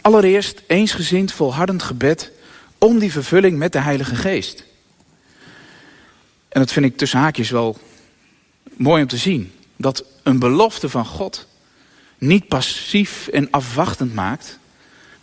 Allereerst 0.00 0.62
eensgezind, 0.66 1.32
volhardend 1.32 1.82
gebed 1.82 2.30
om 2.78 2.98
die 2.98 3.12
vervulling 3.12 3.58
met 3.58 3.72
de 3.72 3.80
Heilige 3.80 4.14
Geest. 4.14 4.64
En 6.48 6.60
dat 6.60 6.72
vind 6.72 6.86
ik 6.86 6.96
tussen 6.96 7.18
haakjes 7.18 7.50
wel 7.50 7.78
mooi 8.76 9.02
om 9.02 9.08
te 9.08 9.16
zien. 9.16 9.52
Dat 9.76 10.04
een 10.22 10.38
belofte 10.38 10.88
van 10.88 11.06
God 11.06 11.46
niet 12.18 12.48
passief 12.48 13.28
en 13.28 13.50
afwachtend 13.50 14.14
maakt, 14.14 14.58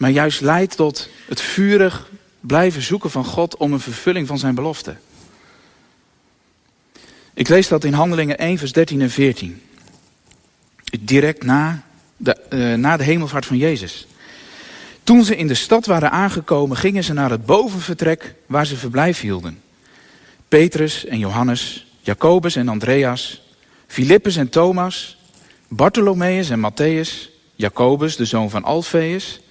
maar 0.01 0.09
juist 0.09 0.41
leidt 0.41 0.75
tot 0.75 1.09
het 1.27 1.41
vurig 1.41 2.09
blijven 2.39 2.81
zoeken 2.81 3.11
van 3.11 3.25
God 3.25 3.57
om 3.57 3.73
een 3.73 3.79
vervulling 3.79 4.27
van 4.27 4.37
zijn 4.37 4.55
belofte. 4.55 4.95
Ik 7.33 7.47
lees 7.47 7.67
dat 7.67 7.83
in 7.83 7.93
Handelingen 7.93 8.37
1, 8.37 8.57
vers 8.57 8.71
13 8.71 9.01
en 9.01 9.09
14. 9.09 9.61
Direct 10.99 11.43
na 11.43 11.83
de, 12.17 12.37
uh, 12.49 12.73
na 12.73 12.97
de 12.97 13.03
hemelvaart 13.03 13.45
van 13.45 13.57
Jezus. 13.57 14.07
Toen 15.03 15.23
ze 15.23 15.35
in 15.35 15.47
de 15.47 15.53
stad 15.53 15.85
waren 15.85 16.11
aangekomen, 16.11 16.77
gingen 16.77 17.03
ze 17.03 17.13
naar 17.13 17.29
het 17.29 17.45
bovenvertrek 17.45 18.35
waar 18.45 18.65
ze 18.65 18.77
verblijf 18.77 19.19
hielden. 19.19 19.61
Petrus 20.47 21.05
en 21.05 21.19
Johannes, 21.19 21.87
Jacobus 21.99 22.55
en 22.55 22.69
Andreas, 22.69 23.41
Filippus 23.87 24.35
en 24.35 24.49
Thomas, 24.49 25.17
Bartholomeus 25.67 26.49
en 26.49 26.71
Matthäus, 26.71 27.29
Jacobus, 27.55 28.15
de 28.15 28.25
zoon 28.25 28.49
van 28.49 28.63
Alfeus, 28.63 29.41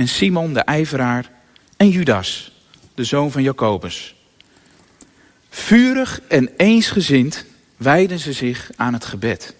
en 0.00 0.08
Simon 0.08 0.52
de 0.52 0.60
ijveraar, 0.60 1.30
en 1.76 1.88
Judas, 1.88 2.52
de 2.94 3.04
zoon 3.04 3.30
van 3.30 3.42
Jacobus. 3.42 4.14
Vurig 5.50 6.20
en 6.28 6.50
eensgezind 6.56 7.44
wijden 7.76 8.18
ze 8.18 8.32
zich 8.32 8.70
aan 8.76 8.92
het 8.92 9.04
gebed. 9.04 9.54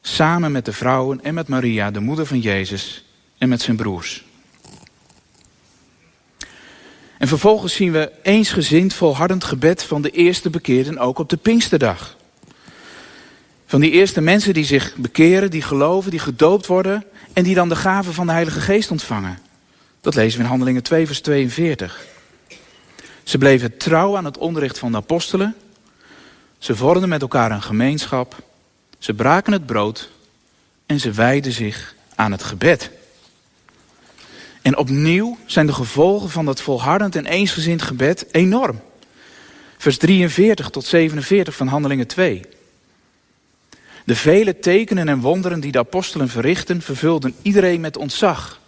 Samen 0.00 0.52
met 0.52 0.64
de 0.64 0.72
vrouwen 0.72 1.24
en 1.24 1.34
met 1.34 1.48
Maria, 1.48 1.90
de 1.90 2.00
moeder 2.00 2.26
van 2.26 2.40
Jezus, 2.40 3.04
en 3.38 3.48
met 3.48 3.60
zijn 3.60 3.76
broers. 3.76 4.24
En 7.18 7.28
vervolgens 7.28 7.74
zien 7.74 7.92
we 7.92 8.12
eensgezind 8.22 8.94
volhardend 8.94 9.44
gebed 9.44 9.82
van 9.82 10.02
de 10.02 10.10
eerste 10.10 10.50
bekeerden 10.50 10.98
ook 10.98 11.18
op 11.18 11.28
de 11.28 11.36
Pinksterdag. 11.36 12.15
Van 13.66 13.80
die 13.80 13.90
eerste 13.90 14.20
mensen 14.20 14.54
die 14.54 14.64
zich 14.64 14.94
bekeren, 14.96 15.50
die 15.50 15.62
geloven, 15.62 16.10
die 16.10 16.20
gedoopt 16.20 16.66
worden 16.66 17.04
en 17.32 17.42
die 17.42 17.54
dan 17.54 17.68
de 17.68 17.76
gave 17.76 18.12
van 18.12 18.26
de 18.26 18.32
Heilige 18.32 18.60
Geest 18.60 18.90
ontvangen. 18.90 19.38
Dat 20.00 20.14
lezen 20.14 20.38
we 20.38 20.44
in 20.44 20.50
Handelingen 20.50 20.82
2, 20.82 21.06
vers 21.06 21.20
42. 21.20 22.06
Ze 23.22 23.38
bleven 23.38 23.76
trouw 23.76 24.16
aan 24.16 24.24
het 24.24 24.38
onderricht 24.38 24.78
van 24.78 24.90
de 24.90 24.96
apostelen. 24.96 25.54
Ze 26.58 26.76
vormden 26.76 27.08
met 27.08 27.22
elkaar 27.22 27.50
een 27.50 27.62
gemeenschap. 27.62 28.42
Ze 28.98 29.14
braken 29.14 29.52
het 29.52 29.66
brood 29.66 30.10
en 30.86 31.00
ze 31.00 31.10
wijden 31.10 31.52
zich 31.52 31.94
aan 32.14 32.32
het 32.32 32.42
gebed. 32.42 32.90
En 34.62 34.76
opnieuw 34.76 35.38
zijn 35.46 35.66
de 35.66 35.72
gevolgen 35.72 36.30
van 36.30 36.44
dat 36.44 36.60
volhardend 36.60 37.16
en 37.16 37.26
eensgezind 37.26 37.82
gebed 37.82 38.26
enorm. 38.30 38.80
Vers 39.78 39.96
43 39.96 40.70
tot 40.70 40.84
47 40.84 41.56
van 41.56 41.66
Handelingen 41.66 42.06
2. 42.06 42.42
De 44.06 44.16
vele 44.16 44.58
tekenen 44.58 45.08
en 45.08 45.20
wonderen 45.20 45.60
die 45.60 45.72
de 45.72 45.78
apostelen 45.78 46.28
verrichten, 46.28 46.82
vervulden 46.82 47.34
iedereen 47.42 47.80
met 47.80 47.96
ontzag. 47.96 48.60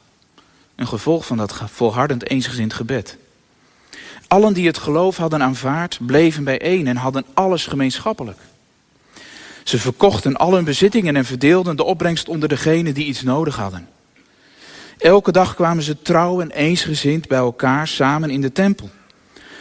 Een 0.76 0.88
gevolg 0.88 1.26
van 1.26 1.37
dat 1.37 1.61
volhardend 1.64 2.28
eensgezind 2.28 2.73
gebed. 2.73 3.16
Allen 4.28 4.52
die 4.52 4.66
het 4.66 4.78
geloof 4.78 5.16
hadden 5.16 5.42
aanvaard, 5.42 5.99
bleven 6.07 6.45
bijeen 6.45 6.87
en 6.87 6.97
hadden 6.97 7.25
alles 7.35 7.66
gemeenschappelijk. 7.66 8.38
Ze 9.64 9.78
verkochten 9.78 10.37
al 10.37 10.54
hun 10.54 10.64
bezittingen 10.64 11.16
en 11.16 11.25
verdeelden 11.25 11.76
de 11.76 11.85
opbrengst 11.85 12.28
onder 12.28 12.49
degenen 12.49 12.95
die 12.95 13.07
iets 13.07 13.23
nodig 13.23 13.57
hadden. 13.57 13.88
Elke 14.99 15.33
dag 15.33 15.54
kwamen 15.54 15.83
ze 15.83 16.02
trouw 16.02 16.40
en 16.40 16.50
eensgezind 16.50 17.28
bij 17.28 17.38
elkaar 17.38 17.88
samen 17.88 18.30
in 18.30 18.40
de 18.40 18.52
tempel. 18.52 18.90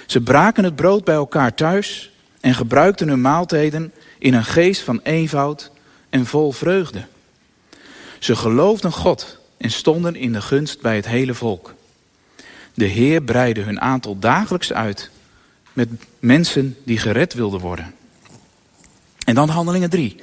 Ze 0.06 0.22
braken 0.22 0.64
het 0.64 0.76
brood 0.76 1.04
bij 1.04 1.16
elkaar 1.16 1.54
thuis 1.54 2.12
en 2.40 2.54
gebruikten 2.54 3.08
hun 3.08 3.22
maaltijden 3.22 3.94
in 4.20 4.34
een 4.34 4.46
geest 4.46 4.82
van 4.82 5.00
eenvoud 5.04 5.72
en 6.10 6.26
vol 6.26 6.52
vreugde. 6.52 7.06
Ze 8.20 8.36
geloofden 8.36 8.92
God 8.92 9.40
en 9.58 9.72
stonden 9.72 10.16
in 10.16 10.34
de 10.34 10.42
gunst 10.42 10.82
bij 10.82 10.96
het 10.96 11.08
hele 11.08 11.34
volk. 11.34 11.74
De 12.74 12.86
Heer 12.86 13.22
breidde 13.22 13.62
hun 13.62 13.82
aantal 13.82 14.20
dagelijks 14.20 14.74
uit 14.74 15.10
met 15.74 15.90
mensen 16.20 16.78
die 16.84 16.98
gered 16.98 17.34
wilden 17.34 17.60
worden. 17.60 17.94
En 19.26 19.36
dan 19.36 19.50
handelingen 19.50 19.90
3. 19.90 20.16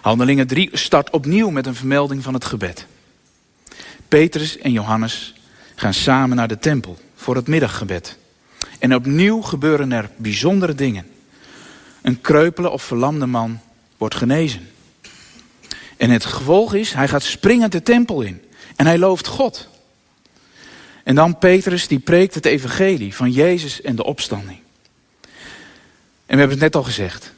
Handelingen 0.00 0.46
3 0.46 0.70
start 0.72 1.10
opnieuw 1.10 1.50
met 1.50 1.66
een 1.66 1.74
vermelding 1.74 2.22
van 2.22 2.34
het 2.34 2.44
gebed. 2.44 2.86
Petrus 4.08 4.58
en 4.58 4.72
Johannes 4.72 5.34
gaan 5.74 5.94
samen 5.94 6.36
naar 6.36 6.48
de 6.48 6.58
tempel 6.58 6.98
voor 7.14 7.36
het 7.36 7.48
middaggebed. 7.48 8.18
En 8.78 8.94
opnieuw 8.94 9.40
gebeuren 9.40 9.92
er 9.92 10.10
bijzondere 10.16 10.74
dingen. 10.74 11.06
Een 12.04 12.20
kreupele 12.20 12.70
of 12.70 12.82
verlamde 12.82 13.26
man 13.26 13.60
wordt 13.96 14.14
genezen. 14.14 14.70
En 15.96 16.10
het 16.10 16.24
gevolg 16.24 16.74
is, 16.74 16.92
hij 16.92 17.08
gaat 17.08 17.22
springend 17.22 17.72
de 17.72 17.82
tempel 17.82 18.20
in. 18.20 18.42
En 18.76 18.86
hij 18.86 18.98
looft 18.98 19.26
God. 19.26 19.68
En 21.04 21.14
dan 21.14 21.38
Petrus, 21.38 21.88
die 21.88 21.98
preekt 21.98 22.34
het 22.34 22.44
evangelie 22.44 23.14
van 23.14 23.30
Jezus 23.30 23.80
en 23.80 23.96
de 23.96 24.04
opstanding. 24.04 24.58
En 26.26 26.34
we 26.34 26.38
hebben 26.38 26.50
het 26.50 26.60
net 26.60 26.76
al 26.76 26.82
gezegd. 26.82 27.32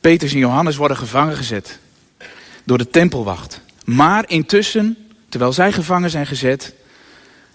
Petrus 0.00 0.32
en 0.32 0.38
Johannes 0.38 0.76
worden 0.76 0.96
gevangen 0.96 1.36
gezet 1.36 1.78
door 2.64 2.78
de 2.78 2.90
tempelwacht. 2.90 3.60
Maar 3.84 4.24
intussen, 4.28 4.96
terwijl 5.28 5.52
zij 5.52 5.72
gevangen 5.72 6.10
zijn 6.10 6.26
gezet, 6.26 6.74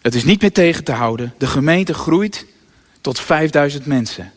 het 0.02 0.16
is 0.16 0.24
niet 0.24 0.42
meer 0.42 0.52
tegen 0.52 0.84
te 0.84 0.92
houden. 0.92 1.34
De 1.38 1.48
gemeente 1.48 1.94
groeit 1.94 2.46
tot 3.02 3.20
5000 3.20 3.86
mensen. 3.86 4.32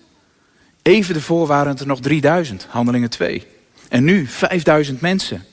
Even 0.87 1.15
ervoor 1.15 1.47
waren 1.47 1.79
er 1.79 1.87
nog 1.87 2.01
3000, 2.01 2.67
handelingen 2.69 3.11
2. 3.11 3.47
En 3.89 4.05
nu 4.05 4.27
5000 4.27 5.01
mensen. 5.01 5.45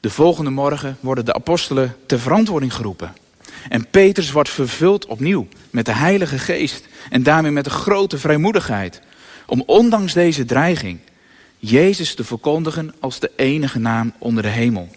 De 0.00 0.10
volgende 0.10 0.50
morgen 0.50 0.96
worden 1.00 1.24
de 1.24 1.34
apostelen 1.34 1.96
ter 2.06 2.20
verantwoording 2.20 2.74
geroepen. 2.74 3.14
En 3.68 3.90
Petrus 3.90 4.30
wordt 4.30 4.48
vervuld 4.48 5.06
opnieuw 5.06 5.48
met 5.70 5.84
de 5.84 5.92
Heilige 5.92 6.38
Geest 6.38 6.86
en 7.10 7.22
daarmee 7.22 7.50
met 7.50 7.66
een 7.66 7.72
grote 7.72 8.18
vrijmoedigheid. 8.18 9.00
Om 9.46 9.62
ondanks 9.66 10.12
deze 10.12 10.44
dreiging 10.44 10.98
Jezus 11.58 12.14
te 12.14 12.24
verkondigen 12.24 12.94
als 13.00 13.20
de 13.20 13.30
enige 13.36 13.78
naam 13.78 14.12
onder 14.18 14.42
de 14.42 14.48
hemel. 14.48 14.88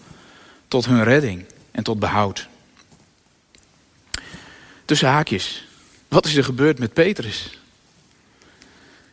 Tot 0.68 0.86
hun 0.86 1.04
redding 1.04 1.46
en 1.72 1.84
tot 1.84 2.00
behoud. 2.00 2.48
tussen 4.86 5.08
haakjes. 5.08 5.68
Wat 6.08 6.26
is 6.26 6.36
er 6.36 6.44
gebeurd 6.44 6.80
met 6.80 6.94
Petrus? 6.94 7.60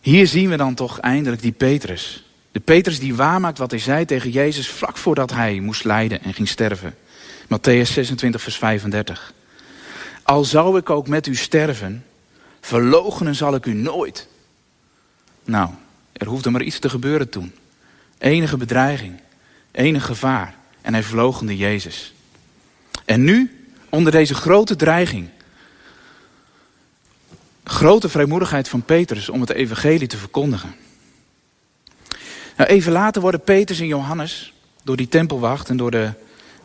Hier 0.06 0.26
zien 0.26 0.48
we 0.48 0.56
dan 0.56 0.74
toch 0.74 0.98
eindelijk 0.98 1.42
die 1.42 1.52
Petrus. 1.52 2.24
De 2.52 2.60
Petrus 2.60 2.98
die 2.98 3.14
waarmaakt 3.14 3.58
wat 3.58 3.70
hij 3.70 3.80
zei 3.80 4.04
tegen 4.04 4.30
Jezus 4.30 4.68
vlak 4.68 4.96
voordat 4.96 5.30
hij 5.30 5.60
moest 5.60 5.84
lijden 5.84 6.22
en 6.22 6.34
ging 6.34 6.48
sterven. 6.48 6.94
Matthäus 7.44 7.92
26, 7.92 8.42
vers 8.42 8.56
35. 8.56 9.32
Al 10.22 10.44
zou 10.44 10.78
ik 10.78 10.90
ook 10.90 11.08
met 11.08 11.26
u 11.26 11.34
sterven, 11.34 12.04
verloochenen 12.60 13.34
zal 13.34 13.54
ik 13.54 13.66
u 13.66 13.72
nooit. 13.72 14.28
Nou, 15.44 15.70
er 16.12 16.26
hoefde 16.26 16.50
maar 16.50 16.62
iets 16.62 16.78
te 16.78 16.88
gebeuren 16.88 17.28
toen. 17.28 17.52
Enige 18.18 18.56
bedreiging, 18.56 19.20
enig 19.70 20.04
gevaar. 20.04 20.54
En 20.80 20.92
hij 20.92 21.02
verloochende 21.02 21.56
Jezus. 21.56 22.14
En 23.04 23.24
nu, 23.24 23.66
onder 23.88 24.12
deze 24.12 24.34
grote 24.34 24.76
dreiging, 24.76 25.28
grote 27.68 28.08
vrijmoedigheid 28.08 28.68
van 28.68 28.82
Petrus 28.82 29.28
om 29.28 29.40
het 29.40 29.50
evangelie 29.50 30.08
te 30.08 30.16
verkondigen. 30.16 30.74
Nou, 32.56 32.70
even 32.70 32.92
later 32.92 33.20
worden 33.20 33.40
Petrus 33.40 33.80
en 33.80 33.86
Johannes 33.86 34.52
door 34.84 34.96
die 34.96 35.08
tempelwacht 35.08 35.68
en 35.68 35.76
door 35.76 35.90
de 35.90 36.10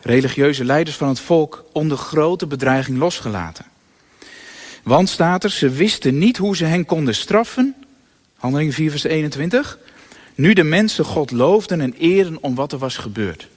religieuze 0.01 0.65
leiders 0.65 0.95
van 0.95 1.07
het 1.07 1.19
volk 1.19 1.65
onder 1.73 1.97
grote 1.97 2.47
bedreiging 2.47 2.97
losgelaten. 2.97 3.65
Want 4.83 5.09
staat 5.09 5.43
er, 5.43 5.51
ze 5.51 5.69
wisten 5.69 6.17
niet 6.17 6.37
hoe 6.37 6.55
ze 6.55 6.65
hen 6.65 6.85
konden 6.85 7.15
straffen. 7.15 7.75
Handelingen 8.37 8.73
4 8.73 8.89
vers 8.89 9.03
21. 9.03 9.77
Nu 10.35 10.53
de 10.53 10.63
mensen 10.63 11.05
God 11.05 11.31
loofden 11.31 11.81
en 11.81 11.93
eren 11.93 12.37
om 12.41 12.55
wat 12.55 12.71
er 12.71 12.77
was 12.77 12.97
gebeurd. 12.97 13.47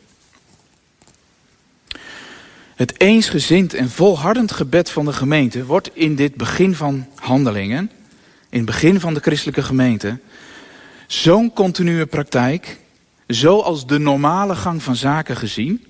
Het 2.75 3.00
eensgezind 3.00 3.75
en 3.75 3.90
volhardend 3.90 4.52
gebed 4.52 4.90
van 4.90 5.04
de 5.04 5.12
gemeente 5.12 5.64
wordt 5.64 5.90
in 5.93 6.14
dit 6.14 6.35
begin 6.35 6.75
van 6.75 7.07
handelingen, 7.14 7.90
in 8.49 8.57
het 8.57 8.66
begin 8.66 9.00
van 9.00 9.14
de 9.14 9.21
christelijke 9.21 9.62
gemeente, 9.62 10.19
zo'n 11.07 11.52
continue 11.52 12.07
praktijk, 12.07 12.78
zo 13.28 13.61
als 13.61 13.87
de 13.87 13.99
normale 13.99 14.54
gang 14.54 14.83
van 14.83 14.97
zaken 14.97 15.37
gezien, 15.37 15.85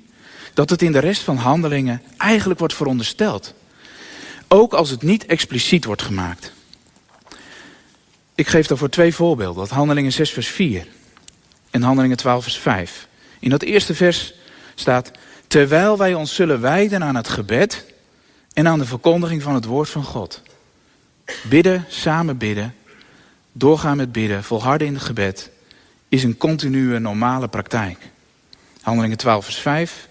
dat 0.54 0.70
het 0.70 0.82
in 0.82 0.92
de 0.92 0.98
rest 0.98 1.22
van 1.22 1.36
handelingen 1.36 2.02
eigenlijk 2.16 2.58
wordt 2.58 2.74
verondersteld. 2.74 3.54
Ook 4.48 4.72
als 4.72 4.90
het 4.90 5.02
niet 5.02 5.26
expliciet 5.26 5.84
wordt 5.84 6.02
gemaakt. 6.02 6.52
Ik 8.34 8.46
geef 8.46 8.66
daarvoor 8.66 8.88
twee 8.88 9.14
voorbeelden. 9.14 9.62
Dat 9.62 9.70
handelingen 9.70 10.12
6 10.12 10.30
vers 10.30 10.48
4 10.48 10.86
en 11.70 11.82
handelingen 11.82 12.16
12 12.16 12.42
vers 12.42 12.58
5. 12.58 13.08
In 13.38 13.50
dat 13.50 13.62
eerste 13.62 13.94
vers 13.94 14.34
staat, 14.74 15.10
terwijl 15.54 15.98
wij 15.98 16.14
ons 16.14 16.34
zullen 16.34 16.60
wijden 16.60 17.02
aan 17.02 17.14
het 17.14 17.28
gebed 17.28 17.84
en 18.52 18.68
aan 18.68 18.78
de 18.78 18.84
verkondiging 18.84 19.42
van 19.42 19.54
het 19.54 19.64
woord 19.64 19.88
van 19.88 20.04
God. 20.04 20.42
Bidden, 21.48 21.84
samen 21.88 22.38
bidden, 22.38 22.74
doorgaan 23.52 23.96
met 23.96 24.12
bidden, 24.12 24.44
volharden 24.44 24.86
in 24.86 24.94
het 24.94 25.02
gebed, 25.02 25.50
is 26.08 26.22
een 26.22 26.36
continue 26.36 26.98
normale 26.98 27.48
praktijk. 27.48 27.98
Handelingen 28.82 29.16
12 29.16 29.44
vers 29.44 29.56
5. 29.56 30.08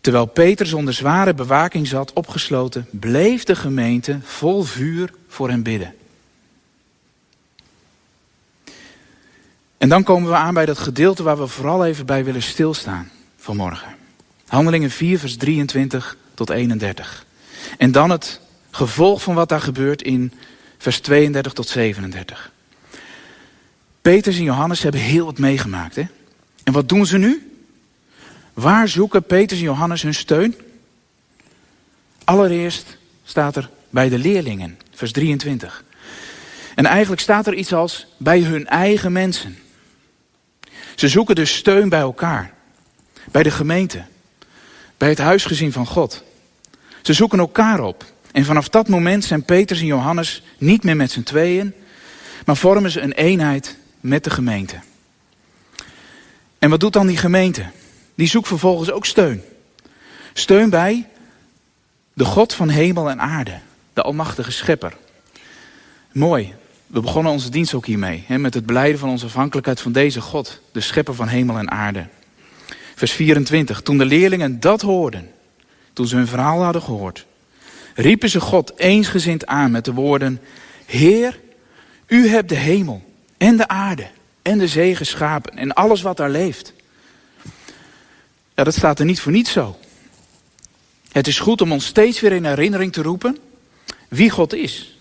Terwijl 0.00 0.26
Petrus 0.26 0.72
onder 0.72 0.94
zware 0.94 1.34
bewaking 1.34 1.86
zat, 1.86 2.12
opgesloten, 2.12 2.88
bleef 2.90 3.44
de 3.44 3.56
gemeente 3.56 4.18
vol 4.22 4.62
vuur 4.62 5.14
voor 5.28 5.48
hem 5.48 5.62
bidden. 5.62 5.94
En 9.78 9.88
dan 9.88 10.02
komen 10.02 10.28
we 10.28 10.36
aan 10.36 10.54
bij 10.54 10.66
dat 10.66 10.78
gedeelte 10.78 11.22
waar 11.22 11.38
we 11.38 11.46
vooral 11.46 11.84
even 11.84 12.06
bij 12.06 12.24
willen 12.24 12.42
stilstaan 12.42 13.10
vanmorgen. 13.36 14.00
Handelingen 14.52 14.90
4, 14.90 15.18
vers 15.18 15.36
23 15.36 16.16
tot 16.34 16.50
31. 16.50 17.26
En 17.78 17.92
dan 17.92 18.10
het 18.10 18.40
gevolg 18.70 19.22
van 19.22 19.34
wat 19.34 19.48
daar 19.48 19.60
gebeurt 19.60 20.02
in 20.02 20.32
vers 20.78 21.00
32 21.00 21.52
tot 21.52 21.68
37. 21.68 22.52
Petrus 24.02 24.36
en 24.36 24.42
Johannes 24.42 24.82
hebben 24.82 25.00
heel 25.00 25.24
wat 25.24 25.38
meegemaakt. 25.38 25.96
Hè? 25.96 26.02
En 26.64 26.72
wat 26.72 26.88
doen 26.88 27.06
ze 27.06 27.18
nu? 27.18 27.52
Waar 28.52 28.88
zoeken 28.88 29.22
Petrus 29.22 29.58
en 29.58 29.64
Johannes 29.64 30.02
hun 30.02 30.14
steun? 30.14 30.54
Allereerst 32.24 32.96
staat 33.24 33.56
er 33.56 33.70
bij 33.90 34.08
de 34.08 34.18
leerlingen, 34.18 34.78
vers 34.94 35.12
23. 35.12 35.84
En 36.74 36.86
eigenlijk 36.86 37.22
staat 37.22 37.46
er 37.46 37.54
iets 37.54 37.72
als 37.72 38.06
bij 38.16 38.40
hun 38.40 38.66
eigen 38.66 39.12
mensen. 39.12 39.58
Ze 40.94 41.08
zoeken 41.08 41.34
dus 41.34 41.56
steun 41.56 41.88
bij 41.88 42.00
elkaar, 42.00 42.54
bij 43.30 43.42
de 43.42 43.50
gemeente, 43.50 44.04
bij 45.02 45.10
het 45.10 45.20
huisgezin 45.20 45.72
van 45.72 45.86
God. 45.86 46.22
Ze 47.02 47.12
zoeken 47.12 47.38
elkaar 47.38 47.80
op. 47.80 48.04
En 48.32 48.44
vanaf 48.44 48.68
dat 48.68 48.88
moment 48.88 49.24
zijn 49.24 49.44
Petrus 49.44 49.80
en 49.80 49.86
Johannes 49.86 50.42
niet 50.58 50.84
meer 50.84 50.96
met 50.96 51.10
z'n 51.10 51.22
tweeën, 51.22 51.74
maar 52.46 52.56
vormen 52.56 52.90
ze 52.90 53.00
een 53.00 53.12
eenheid 53.12 53.76
met 54.00 54.24
de 54.24 54.30
gemeente. 54.30 54.76
En 56.58 56.70
wat 56.70 56.80
doet 56.80 56.92
dan 56.92 57.06
die 57.06 57.16
gemeente? 57.16 57.66
Die 58.14 58.28
zoekt 58.28 58.48
vervolgens 58.48 58.90
ook 58.90 59.06
steun. 59.06 59.42
Steun 60.32 60.70
bij 60.70 61.08
de 62.12 62.24
God 62.24 62.54
van 62.54 62.68
hemel 62.68 63.10
en 63.10 63.20
aarde, 63.20 63.58
de 63.92 64.02
Almachtige 64.02 64.52
Schepper. 64.52 64.96
Mooi, 66.12 66.54
we 66.86 67.00
begonnen 67.00 67.32
onze 67.32 67.50
dienst 67.50 67.74
ook 67.74 67.86
hiermee, 67.86 68.24
hè, 68.26 68.38
met 68.38 68.54
het 68.54 68.66
beleiden 68.66 68.98
van 68.98 69.08
onze 69.08 69.26
afhankelijkheid 69.26 69.80
van 69.80 69.92
deze 69.92 70.20
God, 70.20 70.60
de 70.72 70.80
Schepper 70.80 71.14
van 71.14 71.28
hemel 71.28 71.58
en 71.58 71.70
aarde. 71.70 72.06
Vers 73.02 73.14
24, 73.14 73.80
toen 73.80 73.98
de 73.98 74.04
leerlingen 74.04 74.60
dat 74.60 74.80
hoorden, 74.80 75.30
toen 75.92 76.06
ze 76.06 76.16
hun 76.16 76.26
verhaal 76.26 76.62
hadden 76.62 76.82
gehoord, 76.82 77.26
riepen 77.94 78.30
ze 78.30 78.40
God 78.40 78.78
eensgezind 78.78 79.46
aan 79.46 79.70
met 79.70 79.84
de 79.84 79.92
woorden, 79.92 80.40
Heer, 80.86 81.40
u 82.06 82.28
hebt 82.28 82.48
de 82.48 82.54
hemel 82.54 83.02
en 83.36 83.56
de 83.56 83.68
aarde 83.68 84.06
en 84.42 84.58
de 84.58 84.68
zee 84.68 84.96
geschapen 84.96 85.56
en 85.56 85.72
alles 85.72 86.02
wat 86.02 86.16
daar 86.16 86.30
leeft. 86.30 86.72
Ja, 88.54 88.64
dat 88.64 88.74
staat 88.74 88.98
er 88.98 89.04
niet 89.04 89.20
voor 89.20 89.32
niets 89.32 89.52
zo. 89.52 89.78
Het 91.12 91.26
is 91.26 91.38
goed 91.38 91.60
om 91.60 91.72
ons 91.72 91.86
steeds 91.86 92.20
weer 92.20 92.32
in 92.32 92.44
herinnering 92.44 92.92
te 92.92 93.02
roepen 93.02 93.38
wie 94.08 94.30
God 94.30 94.54
is. 94.54 94.98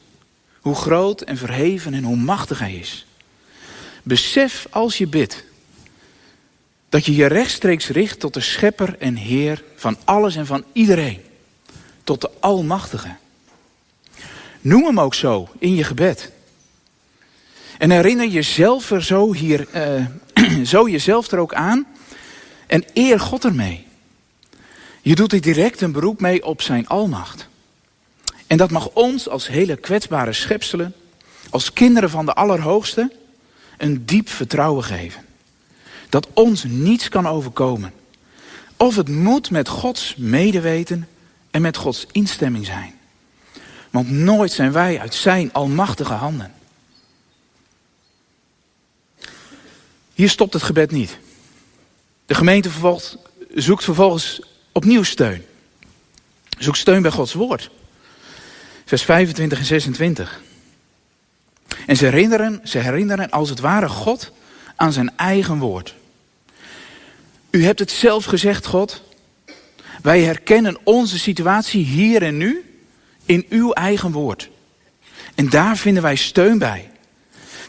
Hoe 0.60 0.76
groot 0.76 1.22
en 1.22 1.38
verheven 1.38 1.94
en 1.94 2.04
hoe 2.04 2.18
machtig 2.18 2.60
Hij 2.60 2.74
is. 2.74 3.06
Besef 4.04 4.68
als 4.70 4.98
je 4.98 5.08
bidt 5.08 5.50
dat 6.92 7.06
je 7.06 7.16
je 7.16 7.26
rechtstreeks 7.26 7.88
richt 7.88 8.20
tot 8.20 8.34
de 8.34 8.40
schepper 8.40 8.96
en 9.00 9.16
heer 9.16 9.64
van 9.76 9.98
alles 10.04 10.36
en 10.36 10.46
van 10.46 10.64
iedereen. 10.72 11.22
Tot 12.04 12.22
de 12.22 12.30
Almachtige. 12.40 13.16
Noem 14.62 14.86
hem 14.86 15.00
ook 15.00 15.14
zo 15.14 15.50
in 15.60 15.76
je 15.76 15.84
gebed. 15.84 16.32
En 17.78 17.92
herinner 17.92 18.28
jezelf 18.28 18.92
er 18.92 19.04
zo, 19.04 19.34
hier, 19.34 19.68
uh, 19.76 20.66
zo 20.74 20.90
jezelf 20.90 21.32
er 21.32 21.40
ook 21.40 21.54
aan 21.54 21.88
en 22.68 22.84
eer 22.94 23.20
God 23.20 23.46
ermee. 23.46 23.88
Je 25.02 25.16
doet 25.16 25.34
er 25.34 25.42
direct 25.42 25.82
een 25.82 25.92
beroep 25.92 26.20
mee 26.22 26.46
op 26.46 26.62
zijn 26.62 26.88
almacht. 26.88 27.48
En 28.48 28.58
dat 28.58 28.72
mag 28.72 28.90
ons 28.94 29.30
als 29.30 29.48
hele 29.48 29.76
kwetsbare 29.76 30.34
schepselen, 30.34 30.94
als 31.50 31.74
kinderen 31.74 32.10
van 32.10 32.26
de 32.26 32.34
Allerhoogste, 32.34 33.12
een 33.78 34.06
diep 34.06 34.30
vertrouwen 34.30 34.84
geven. 34.84 35.30
Dat 36.12 36.28
ons 36.34 36.64
niets 36.64 37.10
kan 37.10 37.28
overkomen. 37.28 37.94
Of 38.78 38.96
het 38.96 39.10
moet 39.10 39.52
met 39.52 39.68
Gods 39.68 40.16
medeweten 40.16 41.08
en 41.52 41.62
met 41.62 41.78
Gods 41.78 42.06
instemming 42.12 42.66
zijn. 42.66 42.94
Want 43.90 44.10
nooit 44.10 44.52
zijn 44.52 44.72
wij 44.72 45.00
uit 45.00 45.14
zijn 45.14 45.54
almachtige 45.54 46.14
handen. 46.14 46.54
Hier 50.14 50.30
stopt 50.30 50.54
het 50.54 50.64
gebed 50.64 50.92
niet. 50.92 51.18
De 52.26 52.36
gemeente 52.36 52.70
zoekt 53.56 53.84
vervolgens 53.84 54.42
opnieuw 54.72 55.04
steun. 55.04 55.46
Zoekt 56.58 56.78
steun 56.78 57.02
bij 57.02 57.12
Gods 57.12 57.34
woord. 57.34 57.70
Vers 58.86 59.04
25 59.04 59.60
en 59.60 59.66
26. 59.66 60.42
En 61.86 61.98
ze 61.98 62.06
herinneren, 62.06 62.62
ze 62.64 62.78
herinneren 62.78 63.30
als 63.30 63.50
het 63.50 63.60
ware 63.60 63.90
God 63.90 64.32
aan 64.76 64.94
zijn 64.94 65.18
eigen 65.18 65.60
woord. 65.60 65.96
U 67.52 67.64
hebt 67.64 67.80
het 67.80 67.92
zelf 67.92 68.26
gezegd, 68.26 68.66
God. 68.66 69.02
Wij 70.02 70.22
herkennen 70.22 70.78
onze 70.84 71.20
situatie 71.20 71.86
hier 71.86 72.24
en 72.24 72.38
nu 72.38 72.80
in 73.26 73.46
uw 73.50 73.72
eigen 73.72 74.12
woord. 74.12 74.50
En 75.36 75.50
daar 75.50 75.78
vinden 75.78 76.04
wij 76.04 76.16
steun 76.16 76.58
bij. 76.58 76.90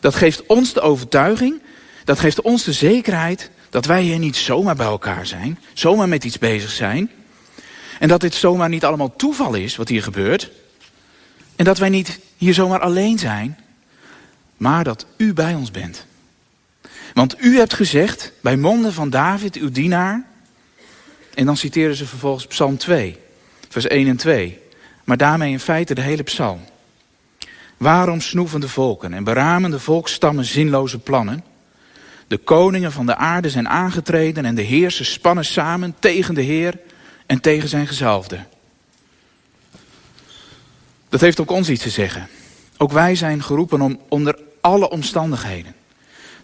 Dat 0.01 0.15
geeft 0.15 0.47
ons 0.47 0.73
de 0.73 0.81
overtuiging, 0.81 1.63
dat 2.05 2.19
geeft 2.19 2.41
ons 2.41 2.65
de 2.65 2.73
zekerheid 2.73 3.51
dat 3.71 3.85
wij 3.85 4.03
hier 4.03 4.19
niet 4.19 4.37
zomaar 4.37 4.77
bij 4.77 4.87
elkaar 4.87 5.27
zijn, 5.27 5.59
zomaar 5.73 6.09
met 6.09 6.25
iets 6.25 6.39
bezig 6.39 6.71
zijn. 6.71 7.11
En 7.99 8.09
dat 8.09 8.21
dit 8.21 8.35
zomaar 8.35 8.69
niet 8.69 8.85
allemaal 8.85 9.17
toeval 9.17 9.55
is 9.55 9.77
wat 9.77 9.89
hier 9.89 10.03
gebeurt. 10.03 10.51
En 11.57 11.65
dat 11.65 11.79
wij 11.79 11.89
niet 11.89 12.19
hier 12.37 12.55
zomaar 12.55 12.81
alleen 12.81 13.19
zijn, 13.19 13.59
maar 14.57 14.85
dat 14.85 15.07
u 15.17 15.33
bij 15.33 15.55
ons 15.55 15.71
bent. 15.71 16.07
Want 17.15 17.45
u 17.45 17.57
hebt 17.57 17.75
gezegd, 17.75 18.33
bij 18.41 18.57
monden 18.57 18.93
van 18.93 19.11
David, 19.11 19.57
uw 19.57 19.71
dienaar. 19.71 20.25
En 21.35 21.47
dan 21.47 21.57
citeren 21.57 21.97
ze 21.97 22.07
vervolgens 22.07 22.47
Psalm 22.47 22.77
2, 22.77 23.19
vers 23.69 23.87
1 23.87 24.09
en 24.09 24.17
2. 24.17 24.61
maar 25.05 25.17
daarmee 25.17 25.51
in 25.51 25.61
feite 25.61 25.95
de 25.95 26.01
hele 26.01 26.23
psalm. 26.23 26.61
Waarom 27.77 28.21
snoeven 28.21 28.61
de 28.61 28.69
volken 28.69 29.13
en 29.13 29.25
beramen 29.25 29.71
de 29.71 29.81
volkstammen 29.81 30.45
zinloze 30.45 30.99
plannen? 30.99 31.45
De 32.27 32.37
koningen 32.37 32.93
van 32.93 33.07
de 33.07 33.17
aarde 33.17 33.51
zijn 33.51 33.69
aangetreden 33.69 34.45
en 34.45 34.55
de 34.55 34.63
heersers 34.63 35.13
spannen 35.13 35.45
samen 35.45 35.95
tegen 35.99 36.35
de 36.35 36.43
Heer 36.43 36.79
en 37.27 37.41
tegen 37.41 37.69
zijn 37.69 37.87
gezalfde. 37.87 38.39
Dat 41.09 41.21
heeft 41.21 41.41
ook 41.41 41.51
ons 41.51 41.69
iets 41.69 41.83
te 41.83 41.91
zeggen. 41.91 42.29
Ook 42.77 42.93
wij 42.93 43.15
zijn 43.15 43.43
geroepen 43.43 43.81
om 43.81 44.01
onder 44.09 44.39
alle 44.61 44.91
omstandigheden 44.91 45.75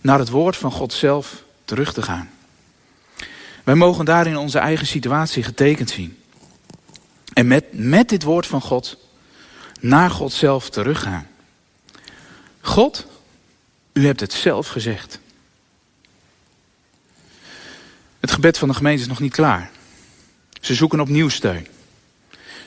naar 0.00 0.18
het 0.18 0.28
woord 0.28 0.56
van 0.56 0.72
God 0.72 0.92
zelf 0.92 1.42
terug 1.64 1.92
te 1.92 2.02
gaan. 2.02 2.30
Wij 3.64 3.74
mogen 3.74 4.04
daarin 4.04 4.36
onze 4.36 4.58
eigen 4.58 4.86
situatie 4.86 5.42
getekend 5.42 5.90
zien. 5.90 6.18
En 7.32 7.46
met, 7.46 7.64
met 7.70 8.08
dit 8.08 8.22
woord 8.22 8.46
van 8.46 8.60
God 8.60 8.96
naar 9.80 10.10
God 10.10 10.32
zelf 10.32 10.70
teruggaan. 10.70 11.28
God, 12.60 13.06
u 13.92 14.06
hebt 14.06 14.20
het 14.20 14.32
zelf 14.32 14.68
gezegd. 14.68 15.20
Het 18.20 18.30
gebed 18.30 18.58
van 18.58 18.68
de 18.68 18.74
gemeente 18.74 19.02
is 19.02 19.08
nog 19.08 19.20
niet 19.20 19.32
klaar. 19.32 19.70
Ze 20.60 20.74
zoeken 20.74 21.00
opnieuw 21.00 21.28
steun. 21.28 21.66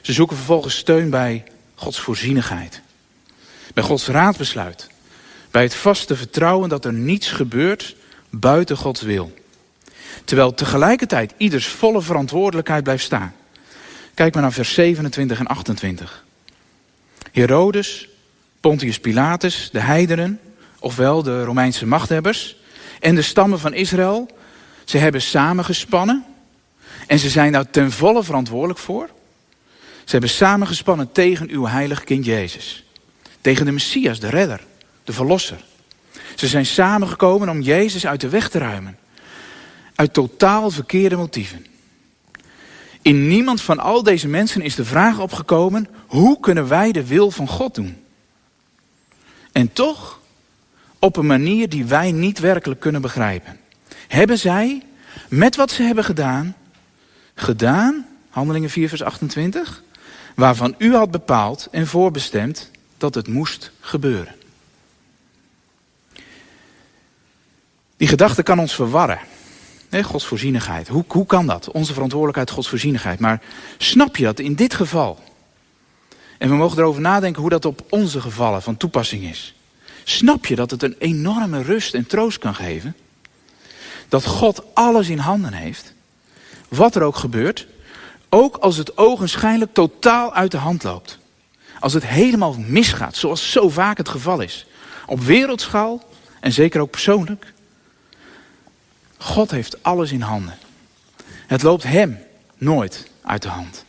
Ze 0.02 0.14
zoeken 0.14 0.36
vervolgens 0.36 0.78
steun 0.78 1.10
bij 1.10 1.44
Gods 1.76 2.00
voorzienigheid. 2.00 2.82
Bij 3.74 3.84
Gods 3.84 4.08
raadbesluit. 4.08 4.90
Bij 5.52 5.64
het 5.64 5.76
vaste 5.76 6.16
vertrouwen 6.16 6.70
dat 6.70 6.86
er 6.86 6.94
niets 6.94 7.32
gebeurt 7.32 7.96
buiten 8.30 8.78
Gods 8.78 9.02
wil. 9.02 9.34
Terwijl 10.26 10.54
tegelijkertijd 10.54 11.34
ieders 11.38 11.68
volle 11.68 12.02
verantwoordelijkheid 12.02 12.84
blijft 12.84 13.04
staan. 13.04 13.34
Kijk 14.14 14.34
maar 14.34 14.44
naar 14.44 14.54
vers 14.54 14.74
27 14.74 15.40
en 15.40 15.48
28. 15.48 16.26
Herodes, 17.32 18.10
Pontius 18.60 19.00
Pilatus, 19.00 19.70
de 19.72 19.80
heidenen, 19.80 20.40
ofwel 20.80 21.24
de 21.24 21.44
Romeinse 21.44 21.86
machthebbers 21.86 22.56
en 23.00 23.16
de 23.16 23.22
stammen 23.22 23.60
van 23.60 23.74
Israël, 23.74 24.30
ze 24.86 24.98
hebben 24.98 25.22
samengespannen 25.22 26.26
en 27.08 27.20
ze 27.20 27.30
zijn 27.30 27.52
daar 27.52 27.70
ten 27.70 27.92
volle 27.92 28.24
verantwoordelijk 28.24 28.80
voor. 28.80 29.10
Ze 30.04 30.12
hebben 30.12 30.30
samengespannen 30.30 31.12
tegen 31.12 31.50
uw 31.50 31.66
heilige 31.66 32.04
kind 32.04 32.26
Jezus. 32.26 32.86
Tegen 33.42 33.66
de 33.66 33.72
Messias, 33.72 34.20
de 34.20 34.30
redder, 34.30 34.62
de 35.04 35.14
verlosser. 35.14 35.64
Ze 36.36 36.48
zijn 36.48 36.66
samengekomen 36.66 37.50
om 37.50 37.62
Jezus 37.62 38.06
uit 38.06 38.22
de 38.22 38.30
weg 38.30 38.50
te 38.50 38.58
ruimen. 38.58 38.98
Uit 39.96 40.14
totaal 40.14 40.72
verkeerde 40.72 41.16
motieven. 41.16 41.66
In 43.02 43.28
niemand 43.28 43.62
van 43.62 43.80
al 43.80 44.04
deze 44.04 44.28
mensen 44.28 44.62
is 44.62 44.76
de 44.76 44.86
vraag 44.86 45.20
opgekomen: 45.20 45.88
hoe 46.08 46.40
kunnen 46.40 46.68
wij 46.68 46.92
de 46.92 47.08
wil 47.08 47.32
van 47.32 47.48
God 47.48 47.76
doen? 47.76 48.04
En 49.52 49.74
toch 49.74 50.20
op 51.00 51.18
een 51.18 51.26
manier 51.26 51.70
die 51.70 51.86
wij 51.86 52.12
niet 52.12 52.40
werkelijk 52.40 52.80
kunnen 52.80 53.02
begrijpen. 53.02 53.60
Hebben 54.08 54.40
zij 54.40 54.84
met 55.30 55.56
wat 55.56 55.72
ze 55.72 55.84
hebben 55.84 56.04
gedaan, 56.04 56.56
gedaan, 57.36 58.06
Handelingen 58.30 58.70
4, 58.70 58.90
vers 58.90 59.04
28, 59.04 59.84
waarvan 60.36 60.76
u 60.78 60.96
had 60.96 61.12
bepaald 61.12 61.68
en 61.72 61.88
voorbestemd 61.88 62.72
dat 62.98 63.16
het 63.16 63.28
moest 63.28 63.72
gebeuren. 63.80 64.36
Die 68.02 68.10
gedachte 68.10 68.44
kan 68.44 68.60
ons 68.60 68.76
verwarren. 68.76 69.20
Nee, 69.90 70.04
Gods 70.04 70.26
voorzienigheid. 70.26 70.88
Hoe, 70.88 71.06
hoe 71.08 71.26
kan 71.26 71.48
dat? 71.48 71.72
Onze 71.72 71.94
verantwoordelijkheid, 71.94 72.52
Gods 72.52 72.70
voorzienigheid. 72.70 73.20
Maar 73.20 73.42
snap 73.78 74.18
je 74.18 74.24
dat 74.24 74.40
in 74.40 74.54
dit 74.56 74.74
geval? 74.74 75.20
En 76.38 76.50
we 76.50 76.56
mogen 76.56 76.78
erover 76.78 77.02
nadenken 77.02 77.42
hoe 77.42 77.50
dat 77.50 77.66
op 77.66 77.86
onze 77.90 78.22
gevallen 78.22 78.62
van 78.62 78.78
toepassing 78.78 79.24
is. 79.24 79.56
Snap 80.04 80.46
je 80.46 80.56
dat 80.56 80.72
het 80.72 80.84
een 80.84 80.96
enorme 81.00 81.62
rust 81.62 81.94
en 81.94 82.08
troost 82.08 82.38
kan 82.38 82.56
geven? 82.56 82.96
Dat 84.10 84.26
God 84.26 84.76
alles 84.76 85.10
in 85.10 85.18
handen 85.18 85.54
heeft. 85.54 85.94
Wat 86.68 86.96
er 86.96 87.04
ook 87.04 87.16
gebeurt. 87.16 87.68
Ook 88.30 88.56
als 88.56 88.78
het 88.78 88.98
ogenschijnlijk 88.98 89.74
totaal 89.74 90.34
uit 90.34 90.52
de 90.52 90.58
hand 90.58 90.84
loopt. 90.84 91.20
Als 91.80 91.94
het 91.94 92.06
helemaal 92.06 92.56
misgaat, 92.58 93.16
zoals 93.16 93.52
zo 93.52 93.70
vaak 93.70 93.98
het 93.98 94.10
geval 94.10 94.40
is. 94.40 94.66
Op 95.06 95.20
wereldschaal 95.20 96.04
en 96.40 96.52
zeker 96.52 96.82
ook 96.82 96.92
persoonlijk. 96.92 97.54
God 99.22 99.52
heeft 99.52 99.84
alles 99.84 100.12
in 100.12 100.22
handen. 100.22 100.58
Het 101.48 101.62
loopt 101.62 101.84
hem 101.84 102.18
nooit 102.58 103.08
uit 103.22 103.42
de 103.42 103.48
hand. 103.48 103.86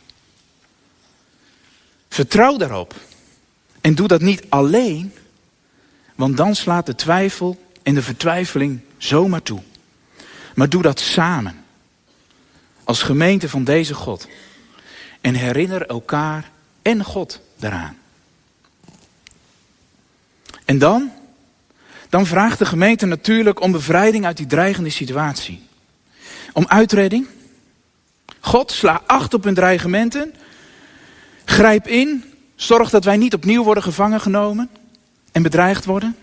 Vertrouw 2.09 2.57
daarop. 2.57 2.95
En 3.81 3.95
doe 3.95 4.07
dat 4.07 4.21
niet 4.21 4.43
alleen, 4.49 5.13
want 6.15 6.37
dan 6.37 6.55
slaat 6.55 6.85
de 6.85 6.95
twijfel 6.95 7.63
en 7.83 7.93
de 7.93 8.01
vertwijfeling 8.01 8.81
zomaar 8.97 9.41
toe. 9.41 9.61
Maar 10.55 10.69
doe 10.69 10.81
dat 10.81 10.99
samen. 10.99 11.63
Als 12.83 13.01
gemeente 13.01 13.49
van 13.49 13.63
deze 13.63 13.93
God. 13.93 14.27
En 15.21 15.33
herinner 15.35 15.85
elkaar 15.85 16.51
en 16.81 17.03
God 17.03 17.39
daaraan. 17.55 17.97
En 20.65 20.77
dan? 20.77 21.11
Dan 22.13 22.25
vraagt 22.25 22.59
de 22.59 22.65
gemeente 22.65 23.05
natuurlijk 23.05 23.61
om 23.61 23.71
bevrijding 23.71 24.25
uit 24.25 24.37
die 24.37 24.45
dreigende 24.45 24.89
situatie. 24.89 25.61
Om 26.51 26.65
uitredding. 26.67 27.27
God, 28.39 28.71
sla 28.71 29.01
acht 29.05 29.33
op 29.33 29.43
hun 29.43 29.53
dreigementen. 29.53 30.33
Grijp 31.45 31.87
in. 31.87 32.23
Zorg 32.55 32.89
dat 32.89 33.03
wij 33.03 33.17
niet 33.17 33.33
opnieuw 33.33 33.63
worden 33.63 33.83
gevangen 33.83 34.21
genomen 34.21 34.69
en 35.31 35.41
bedreigd 35.41 35.85
worden. 35.85 36.15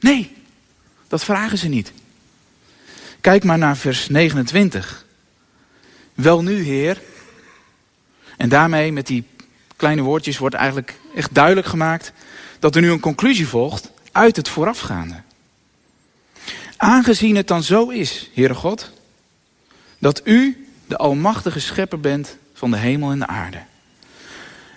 Nee, 0.00 0.36
dat 1.08 1.24
vragen 1.24 1.58
ze 1.58 1.68
niet. 1.68 1.92
Kijk 3.20 3.44
maar 3.44 3.58
naar 3.58 3.76
vers 3.76 4.08
29. 4.08 5.06
Wel 6.14 6.42
nu, 6.42 6.62
Heer. 6.62 7.00
En 8.36 8.48
daarmee 8.48 8.92
met 8.92 9.06
die 9.06 9.24
kleine 9.76 10.02
woordjes 10.02 10.38
wordt 10.38 10.54
eigenlijk 10.54 11.00
echt 11.14 11.34
duidelijk 11.34 11.66
gemaakt 11.66 12.12
dat 12.58 12.74
er 12.74 12.82
nu 12.82 12.90
een 12.90 13.00
conclusie 13.00 13.48
volgt 13.48 13.90
uit 14.12 14.36
het 14.36 14.48
voorafgaande. 14.48 15.22
Aangezien 16.76 17.36
het 17.36 17.48
dan 17.48 17.62
zo 17.62 17.88
is, 17.88 18.30
Heere 18.34 18.54
God, 18.54 18.90
dat 19.98 20.20
u 20.24 20.66
de 20.86 20.96
almachtige 20.96 21.60
schepper 21.60 22.00
bent 22.00 22.36
van 22.54 22.70
de 22.70 22.76
hemel 22.76 23.10
en 23.10 23.18
de 23.18 23.26
aarde. 23.26 23.62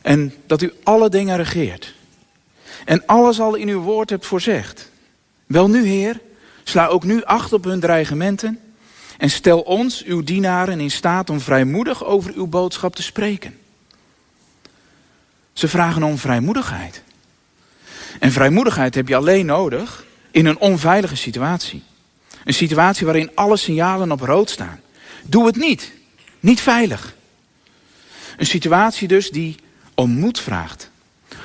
En 0.01 0.33
dat 0.47 0.61
u 0.61 0.73
alle 0.83 1.09
dingen 1.09 1.37
regeert. 1.37 1.93
En 2.85 3.05
alles 3.05 3.39
al 3.39 3.55
in 3.55 3.67
uw 3.67 3.81
woord 3.81 4.09
hebt 4.09 4.25
voorzegd. 4.25 4.89
Wel 5.45 5.69
nu, 5.69 5.85
Heer, 5.85 6.19
sla 6.63 6.87
ook 6.87 7.03
nu 7.03 7.23
acht 7.23 7.53
op 7.53 7.63
hun 7.63 7.79
dreigementen. 7.79 8.59
En 9.17 9.29
stel 9.29 9.61
ons, 9.61 10.03
uw 10.03 10.23
dienaren, 10.23 10.79
in 10.79 10.91
staat 10.91 11.29
om 11.29 11.39
vrijmoedig 11.39 12.05
over 12.05 12.33
uw 12.33 12.47
boodschap 12.47 12.95
te 12.95 13.03
spreken. 13.03 13.57
Ze 15.53 15.67
vragen 15.67 16.03
om 16.03 16.17
vrijmoedigheid. 16.17 17.03
En 18.19 18.31
vrijmoedigheid 18.31 18.95
heb 18.95 19.07
je 19.07 19.15
alleen 19.15 19.45
nodig 19.45 20.05
in 20.31 20.45
een 20.45 20.59
onveilige 20.59 21.15
situatie. 21.15 21.83
Een 22.43 22.53
situatie 22.53 23.05
waarin 23.05 23.31
alle 23.35 23.57
signalen 23.57 24.11
op 24.11 24.21
rood 24.21 24.49
staan. 24.49 24.79
Doe 25.23 25.45
het 25.45 25.55
niet. 25.55 25.91
Niet 26.39 26.61
veilig. 26.61 27.15
Een 28.37 28.45
situatie 28.45 29.07
dus 29.07 29.29
die 29.29 29.55
om 29.95 30.11
moed 30.11 30.39
vraagt. 30.39 30.91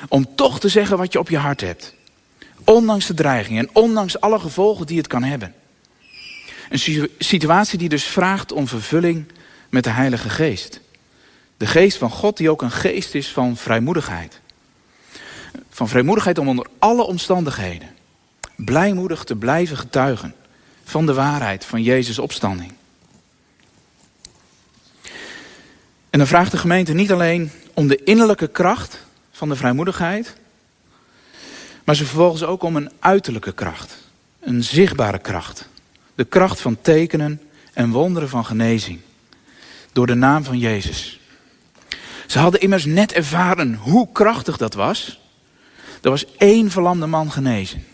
Om 0.07 0.35
toch 0.35 0.59
te 0.59 0.69
zeggen 0.69 0.97
wat 0.97 1.13
je 1.13 1.19
op 1.19 1.29
je 1.29 1.37
hart 1.37 1.61
hebt. 1.61 1.93
Ondanks 2.63 3.05
de 3.05 3.13
dreiging 3.13 3.59
en 3.59 3.69
ondanks 3.73 4.19
alle 4.19 4.39
gevolgen 4.39 4.85
die 4.85 4.97
het 4.97 5.07
kan 5.07 5.23
hebben. 5.23 5.53
Een 6.69 7.09
situatie 7.17 7.77
die 7.77 7.89
dus 7.89 8.03
vraagt 8.03 8.51
om 8.51 8.67
vervulling 8.67 9.25
met 9.69 9.83
de 9.83 9.89
Heilige 9.89 10.29
Geest. 10.29 10.81
De 11.57 11.67
geest 11.67 11.97
van 11.97 12.09
God 12.09 12.37
die 12.37 12.49
ook 12.49 12.61
een 12.61 12.71
geest 12.71 13.15
is 13.15 13.27
van 13.27 13.57
vrijmoedigheid. 13.57 14.39
Van 15.79 15.87
vrijmoedigheid 15.87 16.37
om 16.37 16.47
onder 16.47 16.67
alle 16.79 17.03
omstandigheden 17.03 17.89
blijmoedig 18.55 19.23
te 19.23 19.35
blijven 19.35 19.77
getuigen 19.77 20.35
van 20.83 21.05
de 21.05 21.13
waarheid 21.13 21.65
van 21.65 21.83
Jezus' 21.83 22.19
opstanding. 22.19 22.73
En 26.09 26.19
dan 26.19 26.27
vraagt 26.27 26.51
de 26.51 26.57
gemeente 26.57 26.93
niet 26.93 27.11
alleen 27.11 27.51
om 27.73 27.87
de 27.87 28.03
innerlijke 28.03 28.47
kracht 28.47 29.05
van 29.31 29.49
de 29.49 29.55
vrijmoedigheid, 29.55 30.35
maar 31.83 31.95
ze 31.95 32.05
vervolgens 32.05 32.43
ook 32.43 32.63
om 32.63 32.75
een 32.75 32.91
uiterlijke 32.99 33.53
kracht, 33.53 33.97
een 34.39 34.63
zichtbare 34.63 35.19
kracht. 35.19 35.69
De 36.15 36.25
kracht 36.25 36.61
van 36.61 36.81
tekenen 36.81 37.41
en 37.73 37.91
wonderen 37.91 38.29
van 38.29 38.45
genezing. 38.45 38.99
Door 39.91 40.07
de 40.07 40.15
naam 40.15 40.43
van 40.43 40.57
Jezus. 40.57 41.19
Ze 42.27 42.39
hadden 42.39 42.61
immers 42.61 42.85
net 42.85 43.13
ervaren 43.13 43.75
hoe 43.75 44.09
krachtig 44.11 44.57
dat 44.57 44.73
was. 44.73 45.19
Er 46.01 46.09
was 46.09 46.35
één 46.37 46.71
verlamde 46.71 47.05
man 47.05 47.31
genezen. 47.31 47.85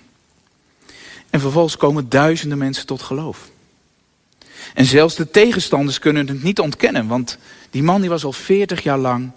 En 1.30 1.40
vervolgens 1.40 1.78
komen 1.78 2.10
duizenden 2.10 2.58
mensen 2.58 2.86
tot 2.86 3.02
geloof. 3.02 3.50
En 4.74 4.86
zelfs 4.86 5.16
de 5.16 5.30
tegenstanders 5.30 6.00
kunnen 6.00 6.28
het 6.28 6.44
niet 6.44 6.60
ontkennen, 6.60 7.08
want 7.08 7.38
die 7.70 7.84
man 7.84 8.02
die 8.02 8.10
was 8.10 8.24
al 8.24 8.32
40 8.32 8.84
jaar 8.84 8.98
lang 8.98 9.32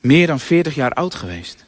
meer 0.00 0.26
dan 0.26 0.40
40 0.40 0.74
jaar 0.74 0.92
oud 0.92 1.14
geweest. 1.14 1.64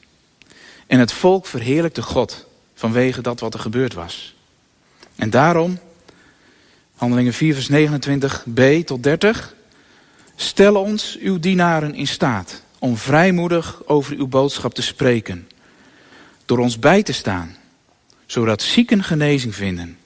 En 0.87 0.99
het 0.99 1.13
volk 1.13 1.47
verheerlijkte 1.47 2.03
God 2.03 2.47
vanwege 2.75 3.21
dat 3.21 3.41
wat 3.41 3.55
er 3.55 3.61
gebeurd 3.61 3.95
was. 3.95 4.35
En 5.17 5.31
daarom, 5.31 5.79
handelingen 6.95 7.33
4 7.33 7.55
vers 7.55 7.71
29b 7.71 8.85
tot 8.85 9.03
30, 9.03 9.55
stel 10.37 10.75
ons 10.75 11.19
uw 11.21 11.39
dienaren 11.39 11.95
in 11.95 12.07
staat 12.07 12.63
om 12.79 12.97
vrijmoedig 12.97 13.83
over 13.87 14.17
uw 14.17 14.27
boodschap 14.27 14.75
te 14.75 14.83
spreken, 14.83 15.49
door 16.47 16.59
ons 16.59 16.79
bij 16.79 17.03
te 17.03 17.13
staan, 17.13 17.57
zodat 18.27 18.63
zieken 18.63 19.03
genezing 19.03 19.55
vinden 19.55 19.99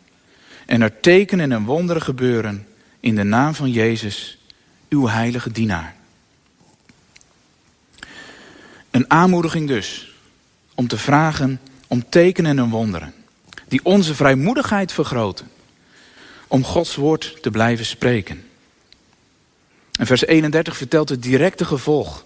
en 0.66 0.82
er 0.82 1.00
tekenen 1.00 1.52
en 1.52 1.64
wonderen 1.64 2.02
gebeuren 2.02 2.66
in 3.00 3.14
de 3.14 3.22
naam 3.22 3.54
van 3.54 3.70
Jezus, 3.70 4.38
uw 4.88 5.08
heilige 5.08 5.52
dienaar. 5.52 5.94
Een 8.90 9.10
aanmoediging 9.10 9.68
dus 9.68 10.14
om 10.74 10.88
te 10.88 10.98
vragen 10.98 11.60
om 11.86 12.08
tekenen 12.08 12.58
en 12.58 12.68
wonderen 12.68 13.14
die 13.68 13.84
onze 13.84 14.14
vrijmoedigheid 14.14 14.92
vergroten 14.92 15.50
om 16.46 16.64
Gods 16.64 16.94
woord 16.94 17.42
te 17.42 17.50
blijven 17.50 17.84
spreken. 17.84 18.44
En 19.92 20.06
vers 20.06 20.26
31 20.26 20.76
vertelt 20.76 21.08
het 21.08 21.22
directe 21.22 21.64
gevolg 21.64 22.24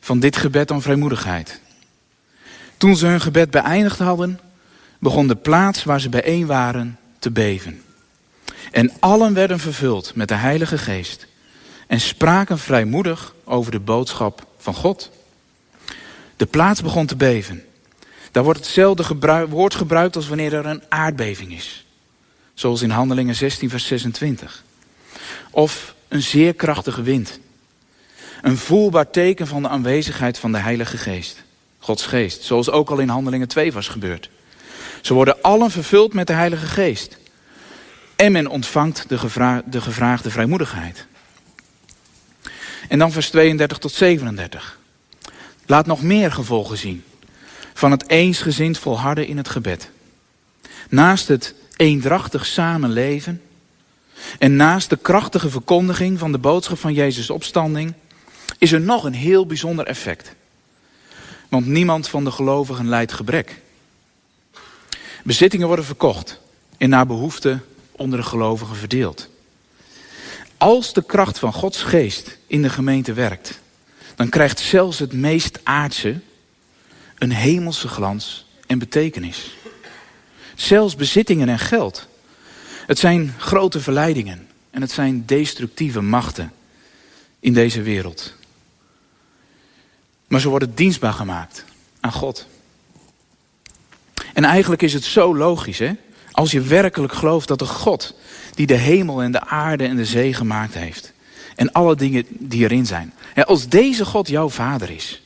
van 0.00 0.18
dit 0.20 0.36
gebed 0.36 0.70
om 0.70 0.82
vrijmoedigheid. 0.82 1.60
Toen 2.76 2.96
ze 2.96 3.06
hun 3.06 3.20
gebed 3.20 3.50
beëindigd 3.50 3.98
hadden, 3.98 4.40
begon 4.98 5.26
de 5.26 5.36
plaats 5.36 5.84
waar 5.84 6.00
ze 6.00 6.08
bijeen 6.08 6.46
waren 6.46 6.98
te 7.18 7.30
beven. 7.30 7.82
En 8.70 8.92
allen 8.98 9.34
werden 9.34 9.58
vervuld 9.58 10.14
met 10.14 10.28
de 10.28 10.34
Heilige 10.34 10.78
Geest 10.78 11.26
en 11.86 12.00
spraken 12.00 12.58
vrijmoedig 12.58 13.34
over 13.44 13.72
de 13.72 13.80
boodschap 13.80 14.46
van 14.58 14.74
God. 14.74 15.10
De 16.36 16.46
plaats 16.46 16.82
begon 16.82 17.06
te 17.06 17.16
beven. 17.16 17.64
Daar 18.30 18.44
wordt 18.44 18.58
hetzelfde 18.58 19.46
woord 19.48 19.74
gebruikt 19.74 20.16
als 20.16 20.28
wanneer 20.28 20.54
er 20.54 20.66
een 20.66 20.82
aardbeving 20.88 21.52
is. 21.52 21.86
Zoals 22.54 22.82
in 22.82 22.90
Handelingen 22.90 23.34
16, 23.34 23.70
vers 23.70 23.86
26. 23.86 24.64
Of 25.50 25.94
een 26.08 26.22
zeer 26.22 26.54
krachtige 26.54 27.02
wind. 27.02 27.38
Een 28.42 28.56
voelbaar 28.56 29.10
teken 29.10 29.46
van 29.46 29.62
de 29.62 29.68
aanwezigheid 29.68 30.38
van 30.38 30.52
de 30.52 30.58
Heilige 30.58 30.98
Geest. 30.98 31.43
Gods 31.84 32.06
Geest. 32.06 32.42
Zoals 32.42 32.70
ook 32.70 32.90
al 32.90 32.98
in 32.98 33.08
Handelingen 33.08 33.48
2 33.48 33.72
was 33.72 33.88
gebeurd. 33.88 34.30
Ze 35.02 35.14
worden 35.14 35.42
allen 35.42 35.70
vervuld 35.70 36.14
met 36.14 36.26
de 36.26 36.32
Heilige 36.32 36.66
Geest. 36.66 37.18
En 38.16 38.32
men 38.32 38.46
ontvangt 38.46 39.08
de, 39.08 39.62
de 39.66 39.80
gevraagde 39.80 40.30
vrijmoedigheid. 40.30 41.06
En 42.88 42.98
dan 42.98 43.12
vers 43.12 43.30
32 43.30 43.78
tot 43.78 43.92
37. 43.92 44.78
Laat 45.66 45.86
nog 45.86 46.02
meer 46.02 46.32
gevolgen 46.32 46.78
zien 46.78 47.04
van 47.74 47.90
het 47.90 48.08
eensgezind 48.08 48.78
volharden 48.78 49.26
in 49.26 49.36
het 49.36 49.48
gebed. 49.48 49.90
Naast 50.88 51.28
het 51.28 51.54
eendrachtig 51.76 52.46
samenleven 52.46 53.42
en 54.38 54.56
naast 54.56 54.90
de 54.90 54.96
krachtige 54.96 55.50
verkondiging 55.50 56.18
van 56.18 56.32
de 56.32 56.38
boodschap 56.38 56.78
van 56.78 56.94
Jezus' 56.94 57.30
opstanding 57.30 57.94
is 58.58 58.72
er 58.72 58.80
nog 58.80 59.04
een 59.04 59.14
heel 59.14 59.46
bijzonder 59.46 59.86
effect. 59.86 60.34
Want 61.54 61.66
niemand 61.66 62.08
van 62.08 62.24
de 62.24 62.30
gelovigen 62.30 62.88
lijdt 62.88 63.12
gebrek. 63.12 63.60
Bezittingen 65.24 65.66
worden 65.66 65.84
verkocht 65.84 66.40
en 66.76 66.88
naar 66.88 67.06
behoefte 67.06 67.60
onder 67.92 68.18
de 68.18 68.24
gelovigen 68.24 68.76
verdeeld. 68.76 69.28
Als 70.56 70.92
de 70.92 71.04
kracht 71.04 71.38
van 71.38 71.52
Gods 71.52 71.82
geest 71.82 72.38
in 72.46 72.62
de 72.62 72.68
gemeente 72.68 73.12
werkt, 73.12 73.60
dan 74.14 74.28
krijgt 74.28 74.58
zelfs 74.58 74.98
het 74.98 75.12
meest 75.12 75.60
aardse 75.62 76.20
een 77.18 77.32
hemelse 77.32 77.88
glans 77.88 78.46
en 78.66 78.78
betekenis. 78.78 79.56
Zelfs 80.54 80.96
bezittingen 80.96 81.48
en 81.48 81.58
geld. 81.58 82.06
Het 82.86 82.98
zijn 82.98 83.34
grote 83.38 83.80
verleidingen 83.80 84.48
en 84.70 84.80
het 84.80 84.90
zijn 84.90 85.26
destructieve 85.26 86.00
machten 86.00 86.52
in 87.40 87.52
deze 87.52 87.82
wereld. 87.82 88.34
Maar 90.34 90.42
ze 90.42 90.48
worden 90.48 90.74
dienstbaar 90.74 91.12
gemaakt 91.12 91.64
aan 92.00 92.12
God. 92.12 92.46
En 94.32 94.44
eigenlijk 94.44 94.82
is 94.82 94.92
het 94.92 95.04
zo 95.04 95.36
logisch, 95.36 95.78
hè? 95.78 95.92
Als 96.32 96.50
je 96.50 96.60
werkelijk 96.60 97.12
gelooft 97.12 97.48
dat 97.48 97.58
de 97.58 97.66
God 97.66 98.14
die 98.54 98.66
de 98.66 98.74
hemel 98.74 99.22
en 99.22 99.32
de 99.32 99.40
aarde 99.40 99.86
en 99.86 99.96
de 99.96 100.04
zee 100.04 100.34
gemaakt 100.34 100.74
heeft. 100.74 101.12
En 101.56 101.72
alle 101.72 101.96
dingen 101.96 102.24
die 102.28 102.62
erin 102.62 102.86
zijn. 102.86 103.14
Als 103.44 103.68
deze 103.68 104.04
God 104.04 104.28
jouw 104.28 104.48
vader 104.48 104.90
is. 104.90 105.22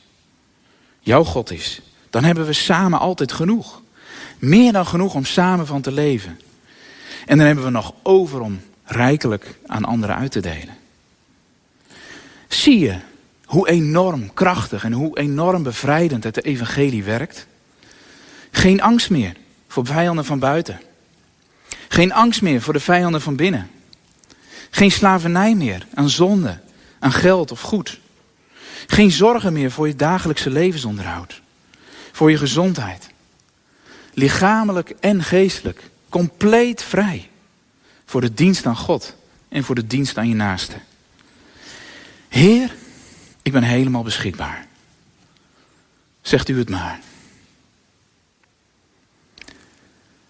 Jouw 0.99 1.23
God 1.23 1.51
is. 1.51 1.81
Dan 2.09 2.23
hebben 2.23 2.45
we 2.45 2.53
samen 2.53 2.99
altijd 2.99 3.31
genoeg. 3.31 3.81
Meer 4.39 4.71
dan 4.71 4.85
genoeg 4.85 5.15
om 5.15 5.25
samen 5.25 5.67
van 5.67 5.81
te 5.81 5.91
leven. 5.91 6.39
En 7.25 7.37
dan 7.37 7.45
hebben 7.45 7.65
we 7.65 7.69
nog 7.69 7.93
over 8.03 8.41
om 8.41 8.61
rijkelijk 8.83 9.57
aan 9.65 9.85
anderen 9.85 10.15
uit 10.15 10.31
te 10.31 10.39
delen. 10.39 10.77
Zie 12.47 12.79
je 12.79 12.99
hoe 13.49 13.69
enorm 13.69 14.33
krachtig 14.33 14.83
en 14.83 14.91
hoe 14.91 15.17
enorm 15.17 15.63
bevrijdend 15.63 16.23
het 16.23 16.43
evangelie 16.43 17.03
werkt? 17.03 17.47
Geen 18.51 18.81
angst 18.81 19.09
meer 19.09 19.35
voor 19.67 19.85
vijanden 19.85 20.25
van 20.25 20.39
buiten. 20.39 20.81
Geen 21.87 22.13
angst 22.13 22.41
meer 22.41 22.61
voor 22.61 22.73
de 22.73 22.79
vijanden 22.79 23.21
van 23.21 23.35
binnen. 23.35 23.69
Geen 24.69 24.91
slavernij 24.91 25.55
meer 25.55 25.87
aan 25.93 26.09
zonde, 26.09 26.59
aan 26.99 27.11
geld 27.11 27.51
of 27.51 27.61
goed. 27.61 27.99
Geen 28.87 29.11
zorgen 29.11 29.53
meer 29.53 29.71
voor 29.71 29.87
je 29.87 29.95
dagelijkse 29.95 30.49
levensonderhoud. 30.49 31.41
Voor 32.11 32.31
je 32.31 32.37
gezondheid. 32.37 33.09
Lichamelijk 34.13 34.93
en 34.99 35.23
geestelijk. 35.23 35.89
Compleet 36.09 36.83
vrij. 36.83 37.29
Voor 38.05 38.21
de 38.21 38.33
dienst 38.33 38.65
aan 38.65 38.77
God 38.77 39.15
en 39.47 39.63
voor 39.63 39.75
de 39.75 39.87
dienst 39.87 40.17
aan 40.17 40.29
je 40.29 40.35
naaste. 40.35 40.75
Heer, 42.27 42.71
ik 43.49 43.55
ben 43.55 43.63
helemaal 43.63 44.03
beschikbaar. 44.03 44.67
Zegt 46.21 46.49
u 46.49 46.57
het 46.57 46.69
maar. 46.69 46.99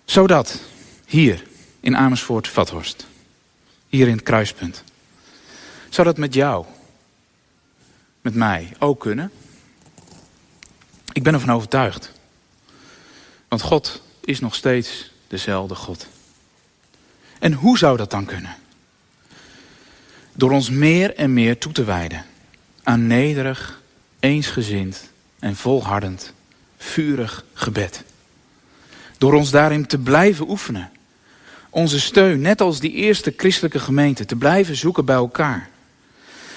Zodat 0.05 0.61
hier 1.05 1.43
in 1.79 1.97
Amersfoort 1.97 2.47
Vathorst, 2.47 3.07
hier 3.87 4.07
in 4.07 4.13
het 4.13 4.23
kruispunt, 4.23 4.83
zou 5.89 6.07
dat 6.07 6.17
met 6.17 6.33
jou, 6.33 6.65
met 8.21 8.35
mij 8.35 8.71
ook 8.77 8.99
kunnen? 8.99 9.31
Ik 11.13 11.23
ben 11.23 11.33
ervan 11.33 11.51
overtuigd. 11.51 12.11
Want 13.47 13.61
God 13.61 14.01
is 14.19 14.39
nog 14.39 14.55
steeds 14.55 15.11
dezelfde 15.27 15.75
God. 15.75 16.07
En 17.39 17.53
hoe 17.53 17.77
zou 17.77 17.97
dat 17.97 18.11
dan 18.11 18.25
kunnen? 18.25 18.55
Door 20.33 20.51
ons 20.51 20.69
meer 20.69 21.15
en 21.15 21.33
meer 21.33 21.57
toe 21.57 21.71
te 21.71 21.83
wijden 21.83 22.28
aan 22.89 23.07
nederig, 23.07 23.81
eensgezind 24.19 25.09
en 25.39 25.55
volhardend, 25.55 26.33
vurig 26.77 27.45
gebed. 27.53 28.03
Door 29.17 29.33
ons 29.33 29.51
daarin 29.51 29.85
te 29.85 29.97
blijven 29.97 30.49
oefenen. 30.49 30.89
Onze 31.69 31.99
steun, 31.99 32.41
net 32.41 32.61
als 32.61 32.79
die 32.79 32.91
eerste 32.91 33.33
christelijke 33.37 33.79
gemeente, 33.79 34.25
te 34.25 34.35
blijven 34.35 34.75
zoeken 34.75 35.05
bij 35.05 35.15
elkaar. 35.15 35.69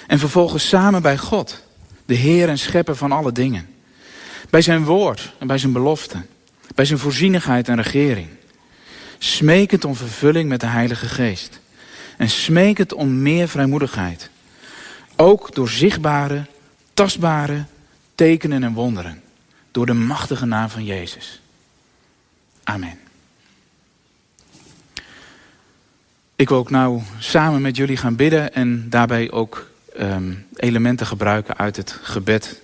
En 0.06 0.18
vervolgens 0.18 0.68
samen 0.68 1.02
bij 1.02 1.18
God, 1.18 1.62
de 2.06 2.14
Heer 2.14 2.48
en 2.48 2.58
Schepper 2.58 2.96
van 2.96 3.12
alle 3.12 3.32
dingen. 3.32 3.68
Bij 4.50 4.62
zijn 4.62 4.84
woord 4.84 5.32
en 5.38 5.46
bij 5.46 5.58
zijn 5.58 5.72
belofte. 5.72 6.22
Bij 6.74 6.84
zijn 6.84 6.98
voorzienigheid 6.98 7.68
en 7.68 7.82
regering. 7.82 8.28
Smekend 9.18 9.84
om 9.84 9.96
vervulling 9.96 10.48
met 10.48 10.60
de 10.60 10.66
Heilige 10.66 11.06
Geest. 11.06 11.60
En 12.16 12.30
smekend 12.30 12.92
om 12.92 13.22
meer 13.22 13.48
vrijmoedigheid. 13.48 14.30
Ook 15.22 15.54
door 15.54 15.68
zichtbare, 15.68 16.46
tastbare 16.94 17.64
tekenen 18.14 18.62
en 18.62 18.72
wonderen. 18.72 19.22
Door 19.70 19.86
de 19.86 19.92
machtige 19.92 20.46
naam 20.46 20.68
van 20.68 20.84
Jezus. 20.84 21.40
Amen. 22.64 22.98
Ik 26.36 26.48
wil 26.48 26.58
ook 26.58 26.70
nou 26.70 27.00
samen 27.18 27.60
met 27.60 27.76
jullie 27.76 27.96
gaan 27.96 28.16
bidden 28.16 28.54
en 28.54 28.90
daarbij 28.90 29.30
ook 29.30 29.70
um, 29.98 30.46
elementen 30.56 31.06
gebruiken 31.06 31.56
uit 31.56 31.76
het 31.76 31.98
gebed 32.02 32.60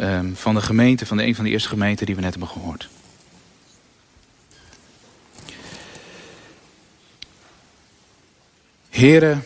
um, 0.00 0.36
van 0.36 0.54
de 0.54 0.62
gemeente, 0.62 1.06
van 1.06 1.16
de 1.16 1.24
een 1.24 1.34
van 1.34 1.44
de 1.44 1.50
eerste 1.50 1.68
gemeenten 1.68 2.06
die 2.06 2.14
we 2.14 2.20
net 2.20 2.30
hebben 2.30 2.48
gehoord. 2.48 2.88
Heren, 8.88 9.44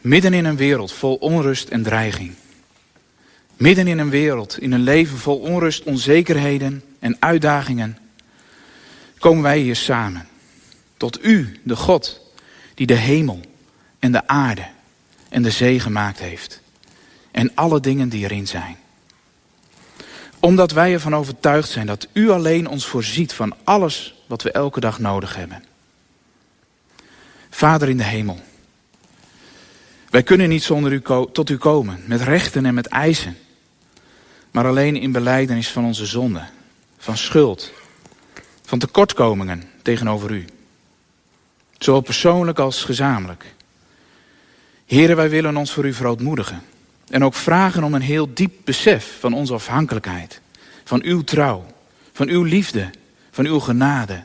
midden 0.00 0.34
in 0.34 0.44
een 0.44 0.56
wereld 0.56 0.92
vol 0.92 1.14
onrust 1.14 1.68
en 1.68 1.82
dreiging. 1.82 2.34
Midden 3.56 3.86
in 3.86 3.98
een 3.98 4.10
wereld, 4.10 4.58
in 4.60 4.72
een 4.72 4.82
leven 4.82 5.18
vol 5.18 5.38
onrust, 5.38 5.82
onzekerheden 5.82 6.82
en 6.98 7.16
uitdagingen 7.18 7.98
komen 9.18 9.42
wij 9.42 9.58
hier 9.58 9.76
samen. 9.76 10.28
Tot 10.96 11.24
u, 11.24 11.60
de 11.62 11.76
God, 11.76 12.20
die 12.74 12.86
de 12.86 12.94
hemel 12.94 13.40
en 13.98 14.12
de 14.12 14.26
aarde 14.26 14.66
en 15.28 15.42
de 15.42 15.50
zee 15.50 15.80
gemaakt 15.80 16.18
heeft. 16.18 16.60
En 17.30 17.54
alle 17.54 17.80
dingen 17.80 18.08
die 18.08 18.24
erin 18.24 18.46
zijn. 18.46 18.76
Omdat 20.40 20.72
wij 20.72 20.92
ervan 20.92 21.14
overtuigd 21.14 21.70
zijn 21.70 21.86
dat 21.86 22.08
u 22.12 22.30
alleen 22.30 22.68
ons 22.68 22.86
voorziet 22.86 23.32
van 23.32 23.54
alles 23.64 24.14
wat 24.26 24.42
we 24.42 24.50
elke 24.50 24.80
dag 24.80 24.98
nodig 24.98 25.36
hebben. 25.36 25.64
Vader 27.50 27.88
in 27.88 27.96
de 27.96 28.04
hemel. 28.04 28.40
Wij 30.10 30.22
kunnen 30.22 30.48
niet 30.48 30.62
zonder 30.62 30.92
u 30.92 31.02
tot 31.32 31.50
u 31.50 31.56
komen, 31.56 32.02
met 32.06 32.20
rechten 32.20 32.66
en 32.66 32.74
met 32.74 32.86
eisen. 32.86 33.36
Maar 34.50 34.66
alleen 34.66 34.96
in 34.96 35.12
beleidenis 35.12 35.68
van 35.68 35.84
onze 35.84 36.06
zonde, 36.06 36.42
van 36.98 37.16
schuld, 37.16 37.72
van 38.64 38.78
tekortkomingen 38.78 39.62
tegenover 39.82 40.30
u. 40.30 40.44
Zowel 41.78 42.00
persoonlijk 42.00 42.58
als 42.58 42.84
gezamenlijk. 42.84 43.54
Heren, 44.86 45.16
wij 45.16 45.30
willen 45.30 45.56
ons 45.56 45.72
voor 45.72 45.86
u 45.86 45.92
verootmoedigen. 45.92 46.62
En 47.08 47.24
ook 47.24 47.34
vragen 47.34 47.84
om 47.84 47.94
een 47.94 48.00
heel 48.00 48.34
diep 48.34 48.52
besef 48.64 49.16
van 49.20 49.32
onze 49.32 49.54
afhankelijkheid. 49.54 50.40
Van 50.84 51.02
uw 51.02 51.22
trouw, 51.22 51.66
van 52.12 52.28
uw 52.28 52.42
liefde, 52.42 52.90
van 53.30 53.46
uw 53.46 53.58
genade. 53.58 54.24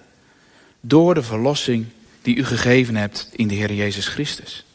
Door 0.82 1.14
de 1.14 1.24
verlossing 1.24 1.86
die 2.22 2.36
u 2.36 2.46
gegeven 2.46 2.96
hebt 2.96 3.30
in 3.32 3.48
de 3.48 3.56
Heer 3.56 3.74
Jezus 3.74 4.08
Christus. 4.08 4.66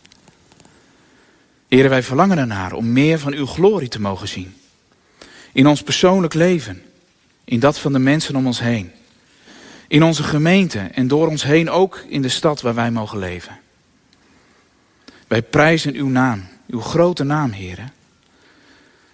Heren, 1.68 1.90
wij 1.90 2.02
verlangen 2.02 2.38
ernaar 2.38 2.72
om 2.72 2.92
meer 2.92 3.18
van 3.18 3.32
uw 3.32 3.46
glorie 3.46 3.88
te 3.88 4.00
mogen 4.00 4.28
zien. 4.28 4.56
In 5.52 5.66
ons 5.66 5.82
persoonlijk 5.82 6.34
leven, 6.34 6.82
in 7.44 7.60
dat 7.60 7.78
van 7.78 7.92
de 7.92 7.98
mensen 7.98 8.36
om 8.36 8.46
ons 8.46 8.60
heen. 8.60 8.92
In 9.88 10.02
onze 10.02 10.22
gemeente 10.22 10.78
en 10.78 11.08
door 11.08 11.28
ons 11.28 11.42
heen 11.42 11.70
ook 11.70 12.04
in 12.08 12.22
de 12.22 12.28
stad 12.28 12.60
waar 12.60 12.74
wij 12.74 12.90
mogen 12.90 13.18
leven. 13.18 13.58
Wij 15.26 15.42
prijzen 15.42 15.94
uw 15.94 16.08
naam, 16.08 16.48
uw 16.66 16.80
grote 16.80 17.24
naam, 17.24 17.50
heren, 17.50 17.92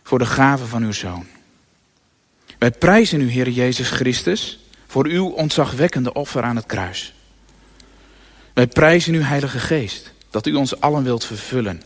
voor 0.03 0.19
de 0.19 0.27
gave 0.27 0.67
van 0.67 0.83
uw 0.83 0.93
Zoon. 0.93 1.27
Wij 2.59 2.71
prijzen 2.71 3.21
u, 3.21 3.31
Heer 3.31 3.49
Jezus 3.49 3.91
Christus, 3.91 4.65
voor 4.87 5.07
uw 5.07 5.29
ontzagwekkende 5.29 6.13
offer 6.13 6.43
aan 6.43 6.57
het 6.57 6.67
kruis. 6.67 7.15
Wij 8.53 8.67
prijzen 8.67 9.15
uw 9.15 9.23
Heilige 9.23 9.59
Geest, 9.59 10.13
dat 10.31 10.47
u 10.47 10.55
ons 10.55 10.81
allen 10.81 11.03
wilt 11.03 11.25
vervullen 11.25 11.83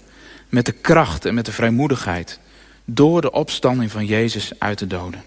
met 0.49 0.67
de 0.67 0.73
kracht 0.73 1.25
en 1.25 1.35
met 1.35 1.45
de 1.45 1.53
vrijmoedigheid 1.53 2.39
door 2.85 3.21
de 3.21 3.31
opstanding 3.31 3.91
van 3.91 4.07
Jezus 4.07 4.53
uit 4.59 4.79
de 4.79 4.87
doden. 4.87 5.25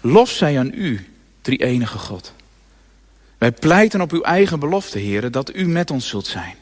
Lof 0.00 0.30
zij 0.30 0.58
aan 0.58 0.70
u, 0.74 1.08
drie 1.40 1.64
enige 1.64 1.98
God. 1.98 2.34
Wij 3.38 3.52
pleiten 3.52 4.00
op 4.00 4.12
uw 4.12 4.22
eigen 4.22 4.58
belofte, 4.58 4.98
heren, 4.98 5.32
dat 5.32 5.54
u 5.54 5.68
met 5.68 5.90
ons 5.90 6.08
zult 6.08 6.26
zijn. 6.26 6.54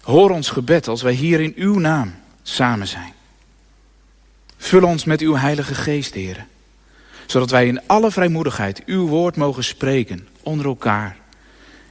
Hoor 0.00 0.30
ons 0.30 0.50
gebed 0.50 0.88
als 0.88 1.02
wij 1.02 1.12
hier 1.12 1.40
in 1.40 1.52
uw 1.56 1.78
naam 1.78 2.14
samen 2.42 2.86
zijn. 2.86 3.12
Vul 4.56 4.82
ons 4.82 5.04
met 5.04 5.20
uw 5.20 5.36
heilige 5.36 5.74
geest, 5.74 6.14
heren. 6.14 6.48
Zodat 7.26 7.50
wij 7.50 7.66
in 7.66 7.86
alle 7.86 8.10
vrijmoedigheid 8.10 8.84
uw 8.84 9.06
woord 9.06 9.36
mogen 9.36 9.64
spreken 9.64 10.28
onder 10.42 10.66
elkaar. 10.66 11.16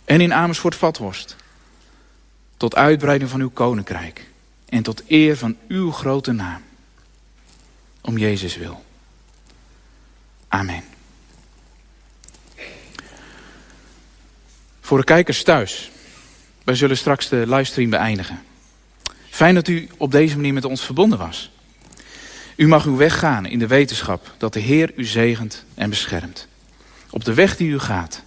En 0.06 0.22
in 0.22 0.34
Amersfoort 0.34 0.76
Vathorst. 0.76 1.36
Tot 2.64 2.76
uitbreiding 2.76 3.30
van 3.30 3.40
uw 3.40 3.50
koninkrijk. 3.50 4.30
En 4.70 4.84
tot 4.84 5.04
eer 5.08 5.38
van 5.38 5.58
uw 5.68 5.92
grote 5.92 6.32
naam. 6.32 6.62
Om 8.02 8.18
Jezus 8.18 8.58
wil. 8.58 8.84
Amen. 10.48 10.84
Voor 14.82 14.98
de 14.98 15.04
kijkers 15.04 15.44
thuis. 15.44 15.92
Wij 16.64 16.76
zullen 16.76 16.98
straks 16.98 17.30
de 17.30 17.44
livestream 17.48 17.90
beëindigen. 17.90 18.42
Fijn 19.30 19.56
dat 19.56 19.68
u 19.68 19.90
op 19.98 20.12
deze 20.12 20.36
manier 20.36 20.54
met 20.54 20.66
ons 20.66 20.86
verbonden 20.86 21.20
was. 21.20 21.52
U 22.56 22.68
mag 22.68 22.86
uw 22.86 22.96
weg 22.96 23.20
gaan 23.20 23.46
in 23.46 23.60
de 23.60 23.68
wetenschap 23.68 24.36
dat 24.38 24.54
de 24.54 24.60
Heer 24.60 24.92
u 24.96 25.06
zegent 25.06 25.66
en 25.74 25.90
beschermt. 25.90 26.48
Op 27.10 27.24
de 27.24 27.34
weg 27.34 27.58
die 27.58 27.70
u 27.70 27.80
gaat. 27.80 28.24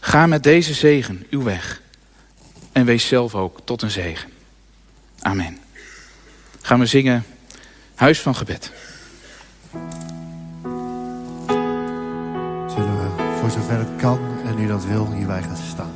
Ga 0.00 0.26
met 0.26 0.42
deze 0.42 0.74
zegen 0.74 1.26
uw 1.30 1.42
weg. 1.42 1.81
En 2.72 2.84
wees 2.84 3.06
zelf 3.06 3.34
ook 3.34 3.60
tot 3.64 3.82
een 3.82 3.90
zegen. 3.90 4.30
Amen. 5.20 5.58
Gaan 6.60 6.78
we 6.78 6.86
zingen 6.86 7.24
Huis 7.94 8.20
van 8.20 8.34
Gebed. 8.34 8.72
Zullen 12.68 12.98
we 12.98 13.36
voor 13.40 13.50
zover 13.50 13.78
het 13.78 13.96
kan 13.96 14.18
en 14.46 14.58
u 14.58 14.66
dat 14.66 14.84
wil 14.84 15.12
hierbij 15.12 15.42
gaan 15.42 15.56
staan. 15.56 15.91